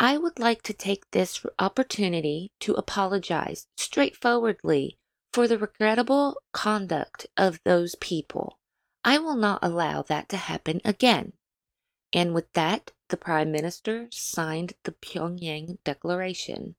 [0.00, 4.96] I would like to take this opportunity to apologize straightforwardly
[5.32, 8.60] for the regrettable conduct of those people.
[9.04, 11.32] I will not allow that to happen again.
[12.12, 16.76] And with that, the Prime Minister signed the Pyongyang Declaration.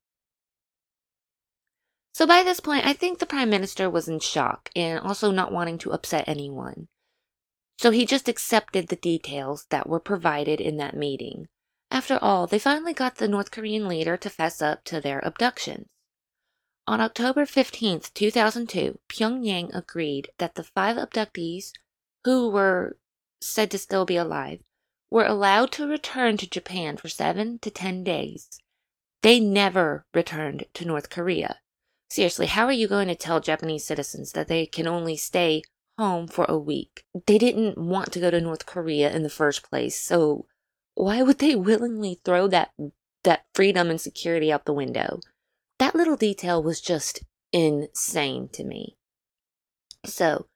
[2.13, 5.51] So by this point, I think the Prime Minister was in shock and also not
[5.51, 6.87] wanting to upset anyone.
[7.77, 11.47] So he just accepted the details that were provided in that meeting.
[11.91, 15.87] After all, they finally got the North Korean leader to fess up to their abductions.
[16.85, 21.71] On October 15, 2002, Pyongyang agreed that the five abductees,
[22.23, 22.97] who were
[23.41, 24.61] said to still be alive,
[25.11, 28.59] were allowed to return to Japan for seven to ten days.
[29.21, 31.59] They never returned to North Korea.
[32.09, 35.63] Seriously, how are you going to tell Japanese citizens that they can only stay
[35.97, 37.05] home for a week?
[37.27, 40.47] They didn't want to go to North Korea in the first place, so
[40.99, 42.71] why would they willingly throw that
[43.23, 45.21] that freedom and security out the window?
[45.77, 47.23] That little detail was just
[47.53, 48.97] insane to me.
[50.05, 50.47] So,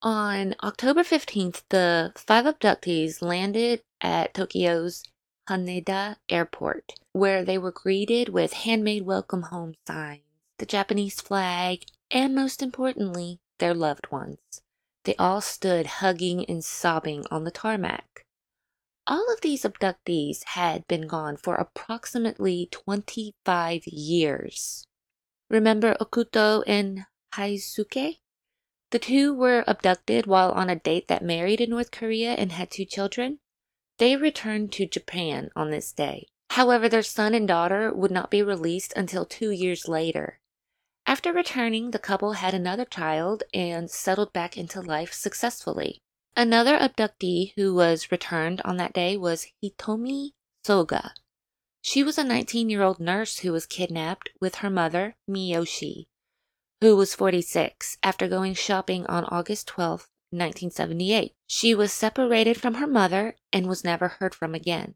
[0.00, 5.02] on October 15th, the five abductees landed at Tokyo's
[5.48, 10.22] Haneda Airport, where they were greeted with handmade welcome home signs,
[10.58, 14.38] the Japanese flag, and most importantly, their loved ones.
[15.04, 18.24] They all stood hugging and sobbing on the tarmac.
[19.06, 24.86] All of these abductees had been gone for approximately 25 years.
[25.48, 28.20] Remember Okudo and Hasuike?
[28.90, 32.70] The two were abducted while on a date that married in North Korea and had
[32.70, 33.38] two children.
[33.98, 36.26] They returned to Japan on this day.
[36.50, 40.40] However, their son and daughter would not be released until two years later.
[41.06, 46.02] After returning, the couple had another child and settled back into life successfully.
[46.36, 50.30] Another abductee who was returned on that day was Hitomi
[50.64, 51.12] Soga.
[51.82, 56.06] She was a 19 year old nurse who was kidnapped with her mother, Miyoshi,
[56.80, 61.34] who was 46, after going shopping on August 12, 1978.
[61.46, 64.94] She was separated from her mother and was never heard from again.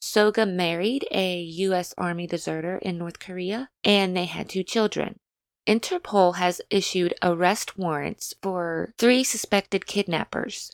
[0.00, 1.94] Soga married a U.S.
[1.96, 5.18] Army deserter in North Korea, and they had two children.
[5.66, 10.70] Interpol has issued arrest warrants for three suspected kidnappers,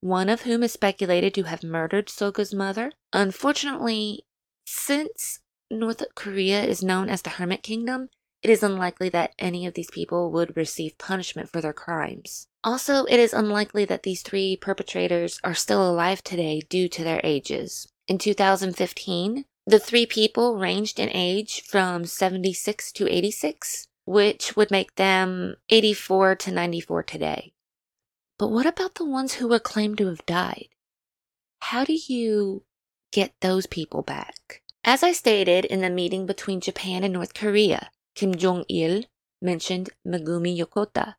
[0.00, 2.92] one of whom is speculated to have murdered Soga's mother.
[3.12, 4.26] Unfortunately,
[4.66, 5.40] since
[5.70, 8.10] North Korea is known as the Hermit Kingdom,
[8.42, 12.46] it is unlikely that any of these people would receive punishment for their crimes.
[12.62, 17.22] Also, it is unlikely that these three perpetrators are still alive today due to their
[17.24, 17.88] ages.
[18.06, 24.94] In 2015, the three people ranged in age from 76 to 86 which would make
[24.96, 27.54] them 84 to 94 today.
[28.38, 30.68] But what about the ones who were claimed to have died?
[31.60, 32.64] How do you
[33.12, 34.62] get those people back?
[34.84, 39.04] As I stated in the meeting between Japan and North Korea, Kim Jong il
[39.40, 41.14] mentioned Megumi Yokota,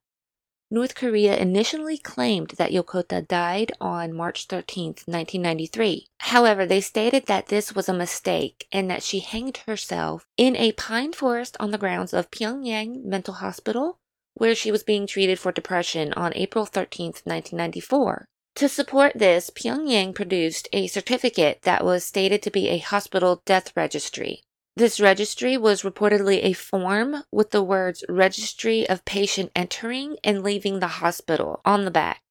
[0.76, 6.08] North Korea initially claimed that Yokota died on March 13, 1993.
[6.20, 10.74] However, they stated that this was a mistake and that she hanged herself in a
[10.74, 14.00] pine forest on the grounds of Pyongyang Mental Hospital,
[14.34, 18.26] where she was being treated for depression on April 13, 1994.
[18.56, 23.72] To support this, Pyongyang produced a certificate that was stated to be a hospital death
[23.78, 24.44] registry.
[24.78, 30.80] This registry was reportedly a form with the words Registry of Patient Entering and Leaving
[30.80, 32.22] the Hospital on the back.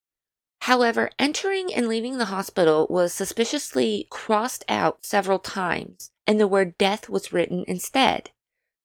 [0.60, 6.76] However, entering and leaving the hospital was suspiciously crossed out several times, and the word
[6.76, 8.30] death was written instead.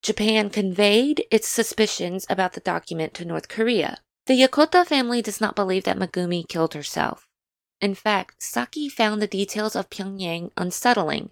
[0.02, 3.98] Japan conveyed its suspicions about the document to North Korea.
[4.24, 7.28] The Yokota family does not believe that Megumi killed herself.
[7.82, 11.30] In fact, Saki found the details of Pyongyang unsettling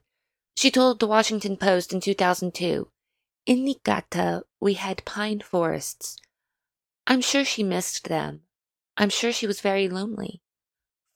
[0.59, 2.91] she told the Washington Post in 2002
[3.47, 6.17] In Niigata, we had pine forests.
[7.07, 8.41] I'm sure she missed them.
[8.97, 10.43] I'm sure she was very lonely.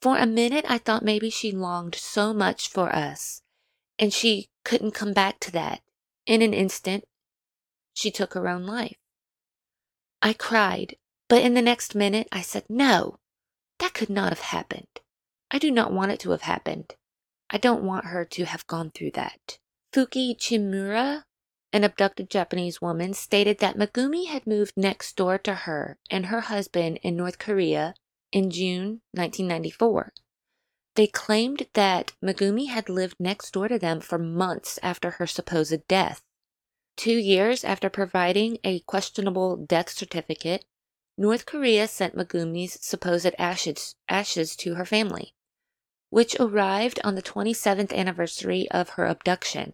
[0.00, 3.42] For a minute, I thought maybe she longed so much for us,
[3.98, 5.80] and she couldn't come back to that.
[6.24, 7.02] In an instant,
[7.92, 8.98] she took her own life.
[10.22, 10.94] I cried,
[11.28, 13.18] but in the next minute I said, No,
[13.80, 15.00] that could not have happened.
[15.50, 16.94] I do not want it to have happened.
[17.54, 19.58] I don't want her to have gone through that.
[19.92, 21.24] Fuki Chimura,
[21.70, 26.40] an abducted Japanese woman, stated that Megumi had moved next door to her and her
[26.40, 27.94] husband in North Korea
[28.32, 30.14] in June 1994.
[30.94, 35.86] They claimed that Megumi had lived next door to them for months after her supposed
[35.86, 36.22] death.
[36.96, 40.64] Two years after providing a questionable death certificate,
[41.18, 45.34] North Korea sent Megumi's supposed ashes, ashes to her family
[46.12, 49.72] which arrived on the 27th anniversary of her abduction.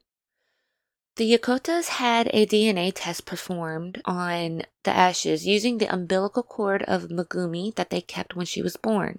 [1.16, 7.08] The Yokotas had a DNA test performed on the ashes using the umbilical cord of
[7.08, 9.18] Megumi that they kept when she was born.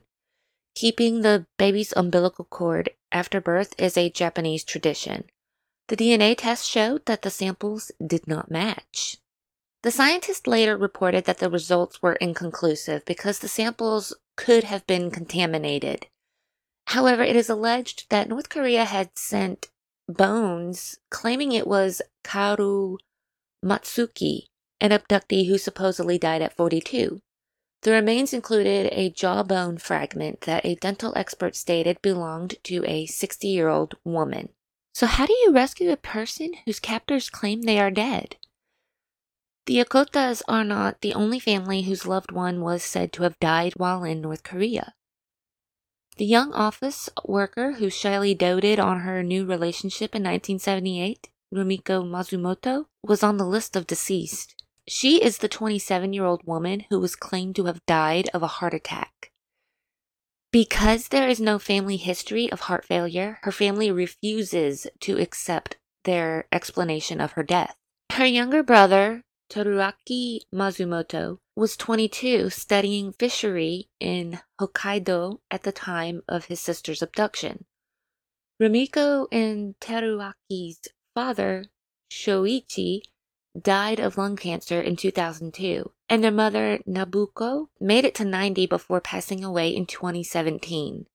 [0.75, 5.25] Keeping the baby's umbilical cord after birth is a Japanese tradition.
[5.89, 9.17] The DNA test showed that the samples did not match.
[9.83, 15.11] The scientists later reported that the results were inconclusive because the samples could have been
[15.11, 16.07] contaminated.
[16.89, 19.69] However, it is alleged that North Korea had sent
[20.07, 22.97] bones claiming it was Karu
[23.63, 24.45] Matsuki,
[24.81, 27.21] an abductee who supposedly died at 42.
[27.83, 33.47] The remains included a jawbone fragment that a dental expert stated belonged to a 60
[33.47, 34.49] year old woman.
[34.91, 38.37] So, how do you rescue a person whose captors claim they are dead?
[39.67, 43.73] The Yokotas are not the only family whose loved one was said to have died
[43.77, 44.95] while in North Korea.
[46.19, 52.87] The young office worker who shyly doted on her new relationship in 1978, Rumiko Matsumoto,
[53.01, 54.61] was on the list of deceased.
[54.85, 58.47] She is the 27 year old woman who was claimed to have died of a
[58.59, 59.31] heart attack.
[60.51, 66.47] Because there is no family history of heart failure, her family refuses to accept their
[66.51, 67.77] explanation of her death.
[68.11, 76.45] Her younger brother, Teruaki Matsumoto was 22 studying fishery in Hokkaido at the time of
[76.45, 77.65] his sister's abduction.
[78.61, 81.65] Rumiko and Teruaki's father,
[82.09, 83.01] Shoichi,
[83.59, 89.01] died of lung cancer in 2002, and their mother, Nabuko, made it to 90 before
[89.01, 91.07] passing away in 2017.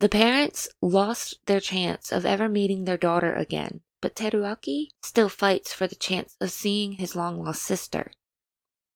[0.00, 5.72] The parents lost their chance of ever meeting their daughter again but Teruaki still fights
[5.72, 8.12] for the chance of seeing his long lost sister.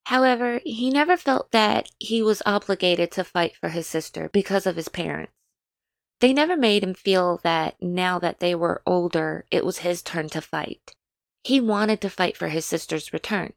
[0.06, 4.76] However, he never felt that he was obligated to fight for his sister because of
[4.76, 5.32] his parents.
[6.20, 10.28] They never made him feel that now that they were older, it was his turn
[10.30, 10.94] to fight.
[11.42, 13.54] He wanted to fight for his sister's return.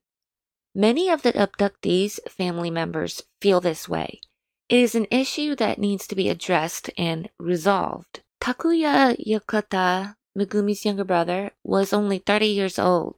[0.74, 4.22] Many of the abductees' family members feel this way.
[4.70, 8.22] It is an issue that needs to be addressed and resolved.
[8.42, 13.16] Takuya Yokota, Megumi's younger brother, was only 30 years old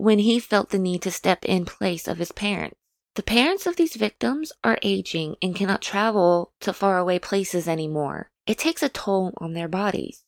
[0.00, 2.76] when he felt the need to step in place of his parents.
[3.16, 8.30] The parents of these victims are aging and cannot travel to faraway places anymore.
[8.46, 10.24] It takes a toll on their bodies.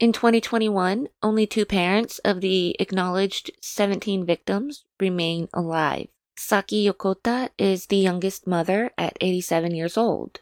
[0.00, 6.08] In 2021, only two parents of the acknowledged 17 victims remain alive.
[6.36, 10.40] Saki Yokota is the youngest mother at 87 years old.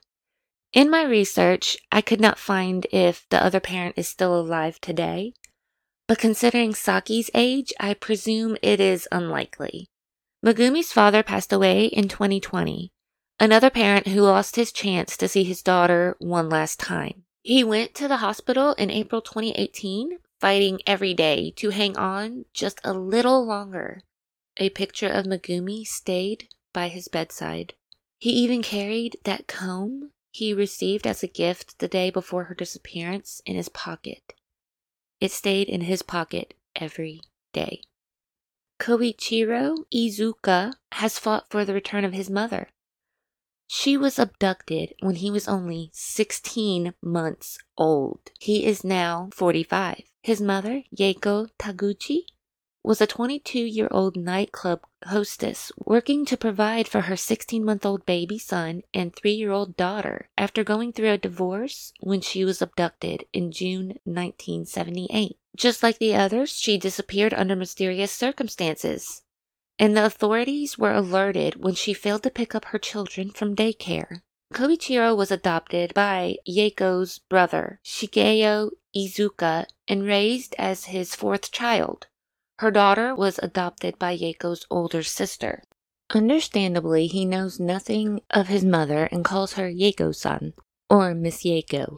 [0.72, 5.34] In my research, I could not find if the other parent is still alive today,
[6.12, 9.86] but considering Saki's age, I presume it is unlikely.
[10.44, 12.92] Megumi's father passed away in 2020,
[13.40, 17.22] another parent who lost his chance to see his daughter one last time.
[17.40, 22.78] He went to the hospital in April 2018, fighting every day to hang on just
[22.84, 24.02] a little longer.
[24.58, 27.72] A picture of Megumi stayed by his bedside.
[28.18, 33.40] He even carried that comb he received as a gift the day before her disappearance
[33.46, 34.34] in his pocket.
[35.22, 37.20] It stayed in his pocket every
[37.52, 37.82] day.
[38.80, 42.70] Koichiro Iizuka has fought for the return of his mother.
[43.68, 48.32] She was abducted when he was only 16 months old.
[48.40, 50.02] He is now 45.
[50.24, 52.22] His mother, Yaeko Taguchi,
[52.84, 58.04] was a 22 year old nightclub hostess working to provide for her 16 month old
[58.04, 62.60] baby son and 3 year old daughter after going through a divorce when she was
[62.60, 65.36] abducted in June 1978.
[65.54, 69.22] Just like the others, she disappeared under mysterious circumstances.
[69.78, 74.22] And the authorities were alerted when she failed to pick up her children from daycare.
[74.52, 82.06] Koichiro was adopted by Yaeko's brother, Shigeo Iizuka, and raised as his fourth child.
[82.62, 85.64] Her daughter was adopted by Yaeko's older sister.
[86.10, 90.52] Understandably, he knows nothing of his mother and calls her Yaeko-san,
[90.88, 91.96] or Miss Yako.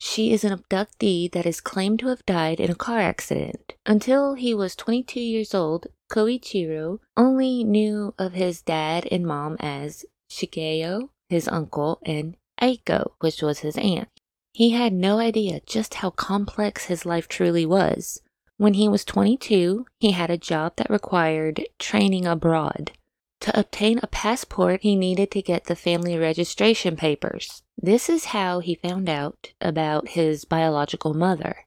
[0.00, 3.74] She is an abductee that is claimed to have died in a car accident.
[3.86, 10.04] Until he was 22 years old, Koichiro only knew of his dad and mom as
[10.28, 14.08] Shigeo, his uncle, and Aiko, which was his aunt.
[14.52, 18.20] He had no idea just how complex his life truly was.
[18.56, 22.92] When he was 22, he had a job that required training abroad.
[23.40, 27.62] To obtain a passport, he needed to get the family registration papers.
[27.76, 31.66] This is how he found out about his biological mother.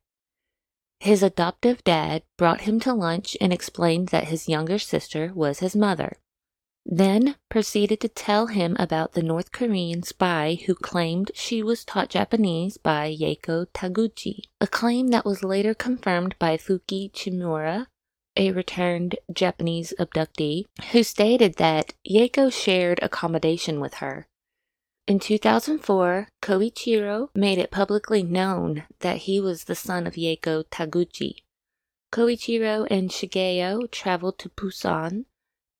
[0.99, 5.75] His adoptive dad brought him to lunch and explained that his younger sister was his
[5.75, 6.17] mother
[6.89, 12.09] then proceeded to tell him about the North Korean spy who claimed she was taught
[12.09, 17.87] Japanese by Yaeko Taguchi, a claim that was later confirmed by Fuki Chimura,
[18.37, 20.63] a returned Japanese abductee,
[20.93, 24.27] who stated that Yaeko shared accommodation with her.
[25.07, 31.43] In 2004, Koichiro made it publicly known that he was the son of Yaeko Taguchi.
[32.13, 35.25] Koichiro and Shigeo traveled to Busan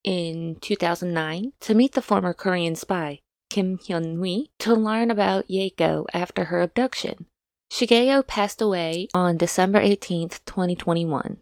[0.08, 6.46] in 2009 to meet the former Korean spy, Kim Hyun-hui, to learn about Yaeko after
[6.46, 7.26] her abduction.
[7.70, 11.40] Shigeo passed away on December 18, 2021.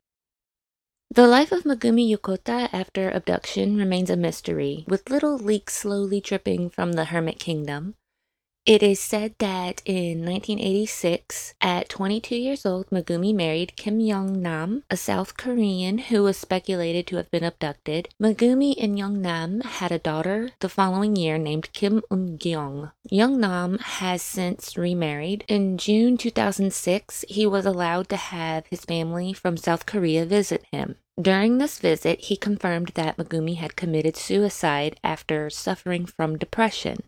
[1.12, 6.72] The life of Megumi Yokota after abduction remains a mystery, with little leaks slowly dripping
[6.72, 7.94] from the Hermit Kingdom.
[8.66, 14.84] It is said that in 1986, at 22 years old, Megumi married Kim Young Nam,
[14.90, 18.10] a South Korean who was speculated to have been abducted.
[18.20, 22.92] Megumi and Young Nam had a daughter the following year named Kim Eun Gyung.
[23.08, 25.46] Young Nam has since remarried.
[25.48, 30.96] In June 2006, he was allowed to have his family from South Korea visit him.
[31.22, 37.04] During this visit, he confirmed that Megumi had committed suicide after suffering from depression.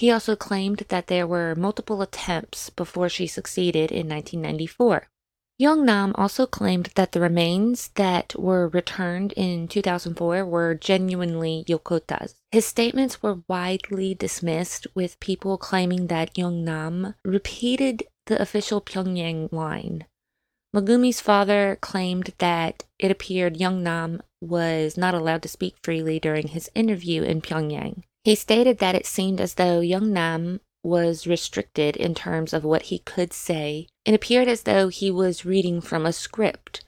[0.00, 5.10] He also claimed that there were multiple attempts before she succeeded in 1994.
[5.58, 12.36] Young Nam also claimed that the remains that were returned in 2004 were genuinely Yokota's.
[12.50, 19.52] His statements were widely dismissed, with people claiming that Young Nam repeated the official Pyongyang
[19.52, 20.06] line.
[20.74, 26.48] Megumi's father claimed that it appeared Young Nam was not allowed to speak freely during
[26.48, 28.04] his interview in Pyongyang.
[28.24, 32.82] He stated that it seemed as though young Nam was restricted in terms of what
[32.82, 33.86] he could say.
[34.04, 36.84] It appeared as though he was reading from a script.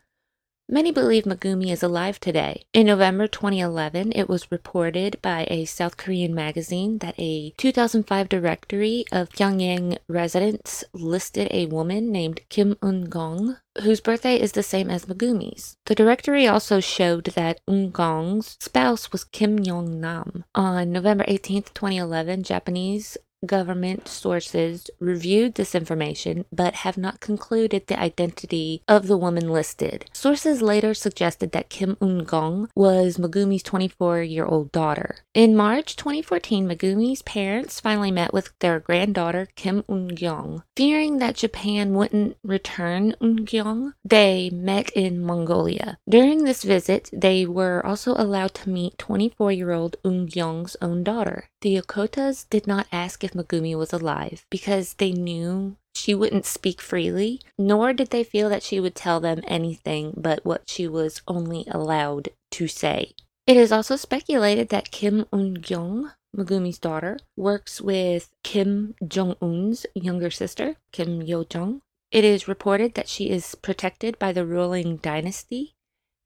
[0.68, 2.64] Many believe Megumi is alive today.
[2.72, 9.04] In November 2011, it was reported by a South Korean magazine that a 2005 directory
[9.12, 15.04] of Pyongyang residents listed a woman named Kim Un-gong, whose birthday is the same as
[15.04, 15.76] Megumi's.
[15.86, 20.44] The directory also showed that Un-gong's spouse was Kim Yong-nam.
[20.54, 27.98] On November 18, 2011, Japanese government sources reviewed this information but have not concluded the
[27.98, 30.04] identity of the woman listed.
[30.12, 35.16] Sources later suggested that Kim Un-gong was Megumi's 24-year-old daughter.
[35.34, 40.62] In March 2014, Megumi's parents finally met with their granddaughter Kim Un-gyong.
[40.76, 45.98] Fearing that Japan wouldn't return Un-gyong, they met in Mongolia.
[46.08, 51.48] During this visit, they were also allowed to meet 24-year-old Un-gyong's own daughter.
[51.62, 56.80] The Yokotas did not ask if Megumi was alive because they knew she wouldn't speak
[56.80, 61.22] freely, nor did they feel that she would tell them anything but what she was
[61.28, 63.12] only allowed to say.
[63.46, 70.76] It is also speculated that Kim Un-gyong, Megumi's daughter, works with Kim Jong-un's younger sister,
[70.90, 71.80] Kim Yo-jong.
[72.10, 75.74] It is reported that she is protected by the ruling dynasty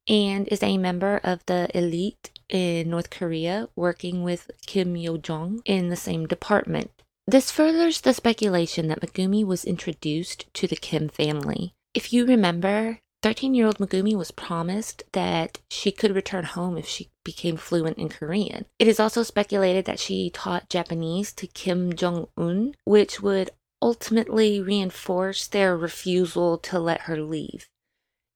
[0.07, 5.61] and is a member of the elite in North Korea working with Kim Yo Jong
[5.65, 6.91] in the same department.
[7.25, 11.73] This furthers the speculation that Megumi was introduced to the Kim family.
[11.93, 16.87] If you remember, 13 year old Megumi was promised that she could return home if
[16.87, 18.65] she became fluent in Korean.
[18.79, 23.49] It is also speculated that she taught Japanese to Kim Jong un, which would
[23.81, 27.67] ultimately reinforce their refusal to let her leave.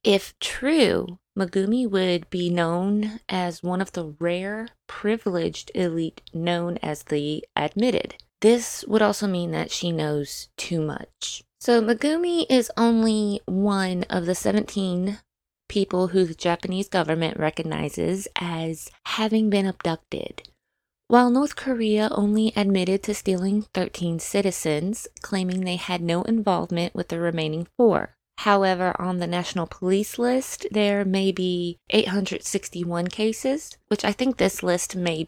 [0.03, 7.03] If true, Megumi would be known as one of the rare, privileged elite known as
[7.03, 8.15] the admitted.
[8.41, 11.43] This would also mean that she knows too much.
[11.59, 15.19] So Megumi is only one of the 17
[15.69, 20.49] people who the Japanese government recognizes as having been abducted.
[21.07, 27.09] While North Korea only admitted to stealing 13 citizens, claiming they had no involvement with
[27.09, 28.15] the remaining four.
[28.41, 34.63] However, on the national police list, there may be 861 cases, which I think this
[34.63, 35.27] list may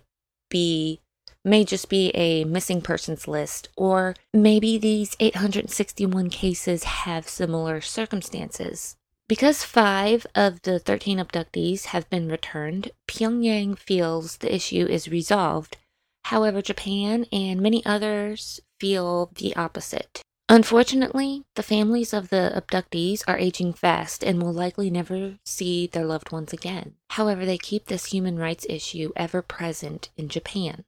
[0.50, 1.00] be
[1.46, 8.96] may just be a missing persons list, or maybe these 861 cases have similar circumstances.
[9.28, 15.78] Because five of the 13 abductees have been returned, Pyongyang feels the issue is resolved.
[16.24, 20.24] However, Japan and many others feel the opposite.
[20.54, 26.06] Unfortunately, the families of the abductees are aging fast and will likely never see their
[26.06, 26.94] loved ones again.
[27.10, 30.86] However, they keep this human rights issue ever present in Japan.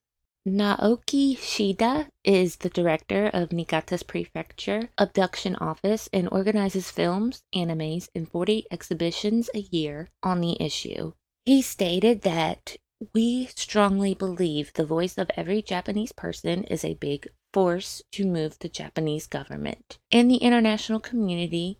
[0.48, 8.30] Naoki Shida is the director of Niigata's Prefecture Abduction Office and organizes films, animes, and
[8.30, 11.14] 40 exhibitions a year on the issue.
[11.44, 12.78] He stated that
[13.16, 18.60] we strongly believe the voice of every Japanese person is a big force to move
[18.60, 21.80] the Japanese government and the international community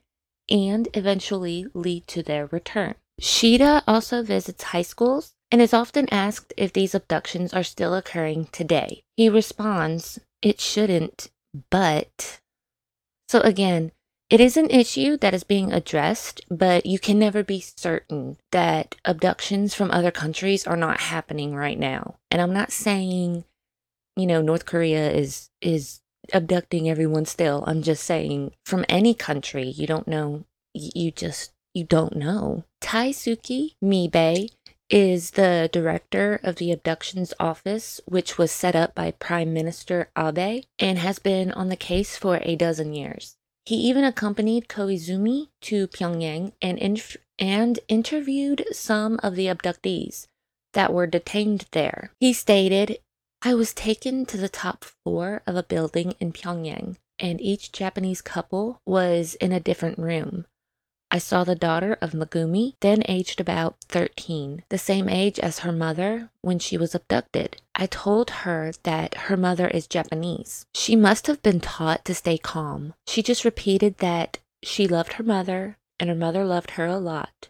[0.50, 2.96] and eventually lead to their return.
[3.20, 8.48] Shida also visits high schools and is often asked if these abductions are still occurring
[8.54, 9.04] today.
[9.18, 11.30] He responds, It shouldn't,
[11.70, 12.40] but.
[13.28, 13.92] So again,
[14.30, 18.96] it is an issue that is being addressed, but you can never be certain that
[19.04, 22.16] abductions from other countries are not happening right now.
[22.32, 23.44] And I'm not saying
[24.16, 26.02] you know, North Korea is is
[26.34, 27.64] abducting everyone still.
[27.68, 30.46] I'm just saying from any country, you don't know
[30.76, 32.64] you just you don't know.
[32.82, 34.50] Taisuke Mibe
[34.90, 40.64] is the director of the abductions office, which was set up by Prime Minister Abe
[40.78, 43.36] and has been on the case for a dozen years.
[43.66, 50.28] He even accompanied Koizumi to Pyongyang and, inf- and interviewed some of the abductees
[50.74, 52.12] that were detained there.
[52.20, 53.00] He stated,
[53.48, 58.20] I was taken to the top floor of a building in Pyongyang, and each Japanese
[58.20, 60.48] couple was in a different room.
[61.12, 65.72] I saw the daughter of Megumi, then aged about 13, the same age as her
[65.72, 67.62] mother when she was abducted.
[67.76, 70.66] I told her that her mother is Japanese.
[70.74, 72.96] She must have been taught to stay calm.
[73.06, 77.50] She just repeated that she loved her mother and her mother loved her a lot.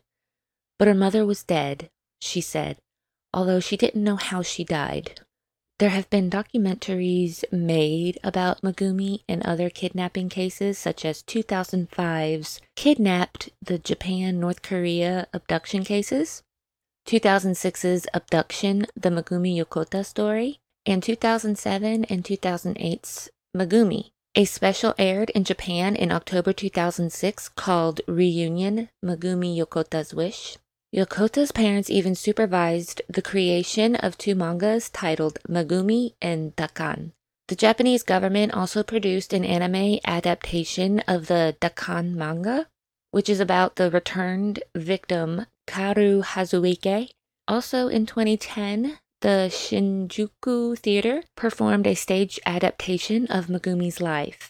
[0.78, 1.89] But her mother was dead,
[2.20, 2.80] she said,
[3.34, 5.22] although she didn't know how she died.
[5.78, 13.49] There have been documentaries made about Megumi and other kidnapping cases, such as 2005's Kidnapped,
[13.61, 16.43] the Japan North Korea abduction cases,
[17.07, 24.11] 2006's Abduction, the Megumi Yokota story, and 2007 and 2008's Megumi.
[24.34, 30.57] A special aired in Japan in October 2006 called Reunion Megumi Yokota's Wish.
[30.96, 37.12] Yokota's parents even supervised the creation of two mangas titled Megumi and Dakan.
[37.50, 42.68] The Japanese government also produced an anime adaptation of the Dakan manga,
[43.12, 47.10] which is about the returned victim Karu Hasuike.
[47.46, 54.50] Also in 2010, the Shinjuku Theater performed a stage adaptation of Megumi's life.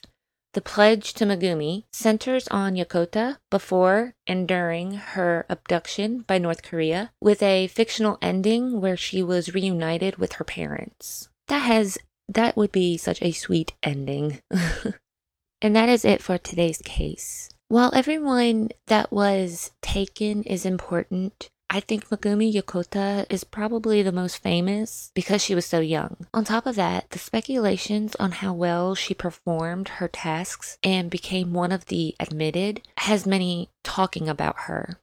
[0.55, 7.11] The Pledge to Megumi centers on Yokota before and during her abduction by North Korea,
[7.19, 11.27] with a fictional ending where she was reunited with her parents.
[11.49, 11.97] That has
[12.29, 14.39] that would be such a sweet ending.
[15.61, 17.49] and that is it for today's case.
[17.67, 24.37] While everyone that was taken is important, I think Megumi Yokota is probably the most
[24.37, 26.27] famous because she was so young.
[26.33, 31.53] On top of that, the speculations on how well she performed her tasks and became
[31.53, 34.99] one of the admitted has many talking about her.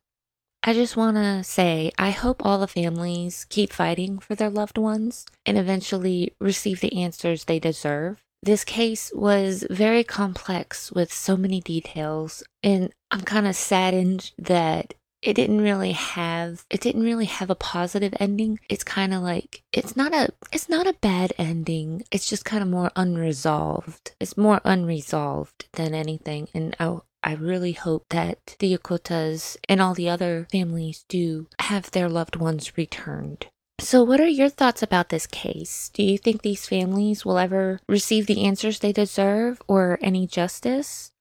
[0.64, 4.78] I just want to say, I hope all the families keep fighting for their loved
[4.78, 8.22] ones and eventually receive the answers they deserve.
[8.44, 14.94] This case was very complex with so many details, and I'm kind of saddened that
[15.22, 19.62] it didn't really have it didn't really have a positive ending it's kind of like
[19.72, 24.36] it's not a it's not a bad ending it's just kind of more unresolved it's
[24.36, 30.08] more unresolved than anything and i I really hope that the Yokotas and all the
[30.08, 33.46] other families do have their loved ones returned.
[33.78, 35.90] So, what are your thoughts about this case?
[35.94, 41.12] Do you think these families will ever receive the answers they deserve or any justice?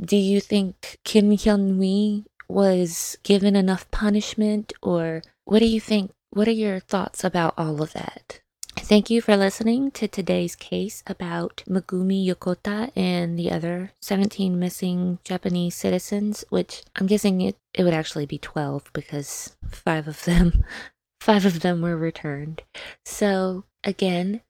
[0.00, 6.12] Do you think Kim Hyun Mi was given enough punishment, or what do you think?
[6.30, 8.40] What are your thoughts about all of that?
[8.76, 15.18] Thank you for listening to today's case about Megumi Yokota and the other 17 missing
[15.24, 20.64] Japanese citizens, which I'm guessing it, it would actually be 12 because five of them
[21.20, 22.62] five of them were returned.
[23.06, 24.42] So again,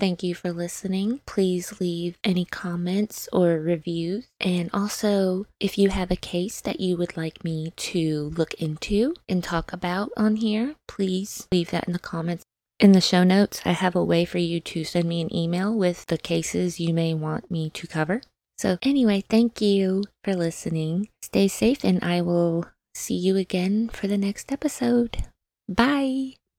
[0.00, 1.20] Thank you for listening.
[1.26, 4.28] Please leave any comments or reviews.
[4.40, 9.14] And also, if you have a case that you would like me to look into
[9.28, 12.44] and talk about on here, please leave that in the comments.
[12.78, 15.76] In the show notes, I have a way for you to send me an email
[15.76, 18.22] with the cases you may want me to cover.
[18.56, 21.10] So, anyway, thank you for listening.
[21.20, 25.24] Stay safe, and I will see you again for the next episode.
[25.68, 26.39] Bye.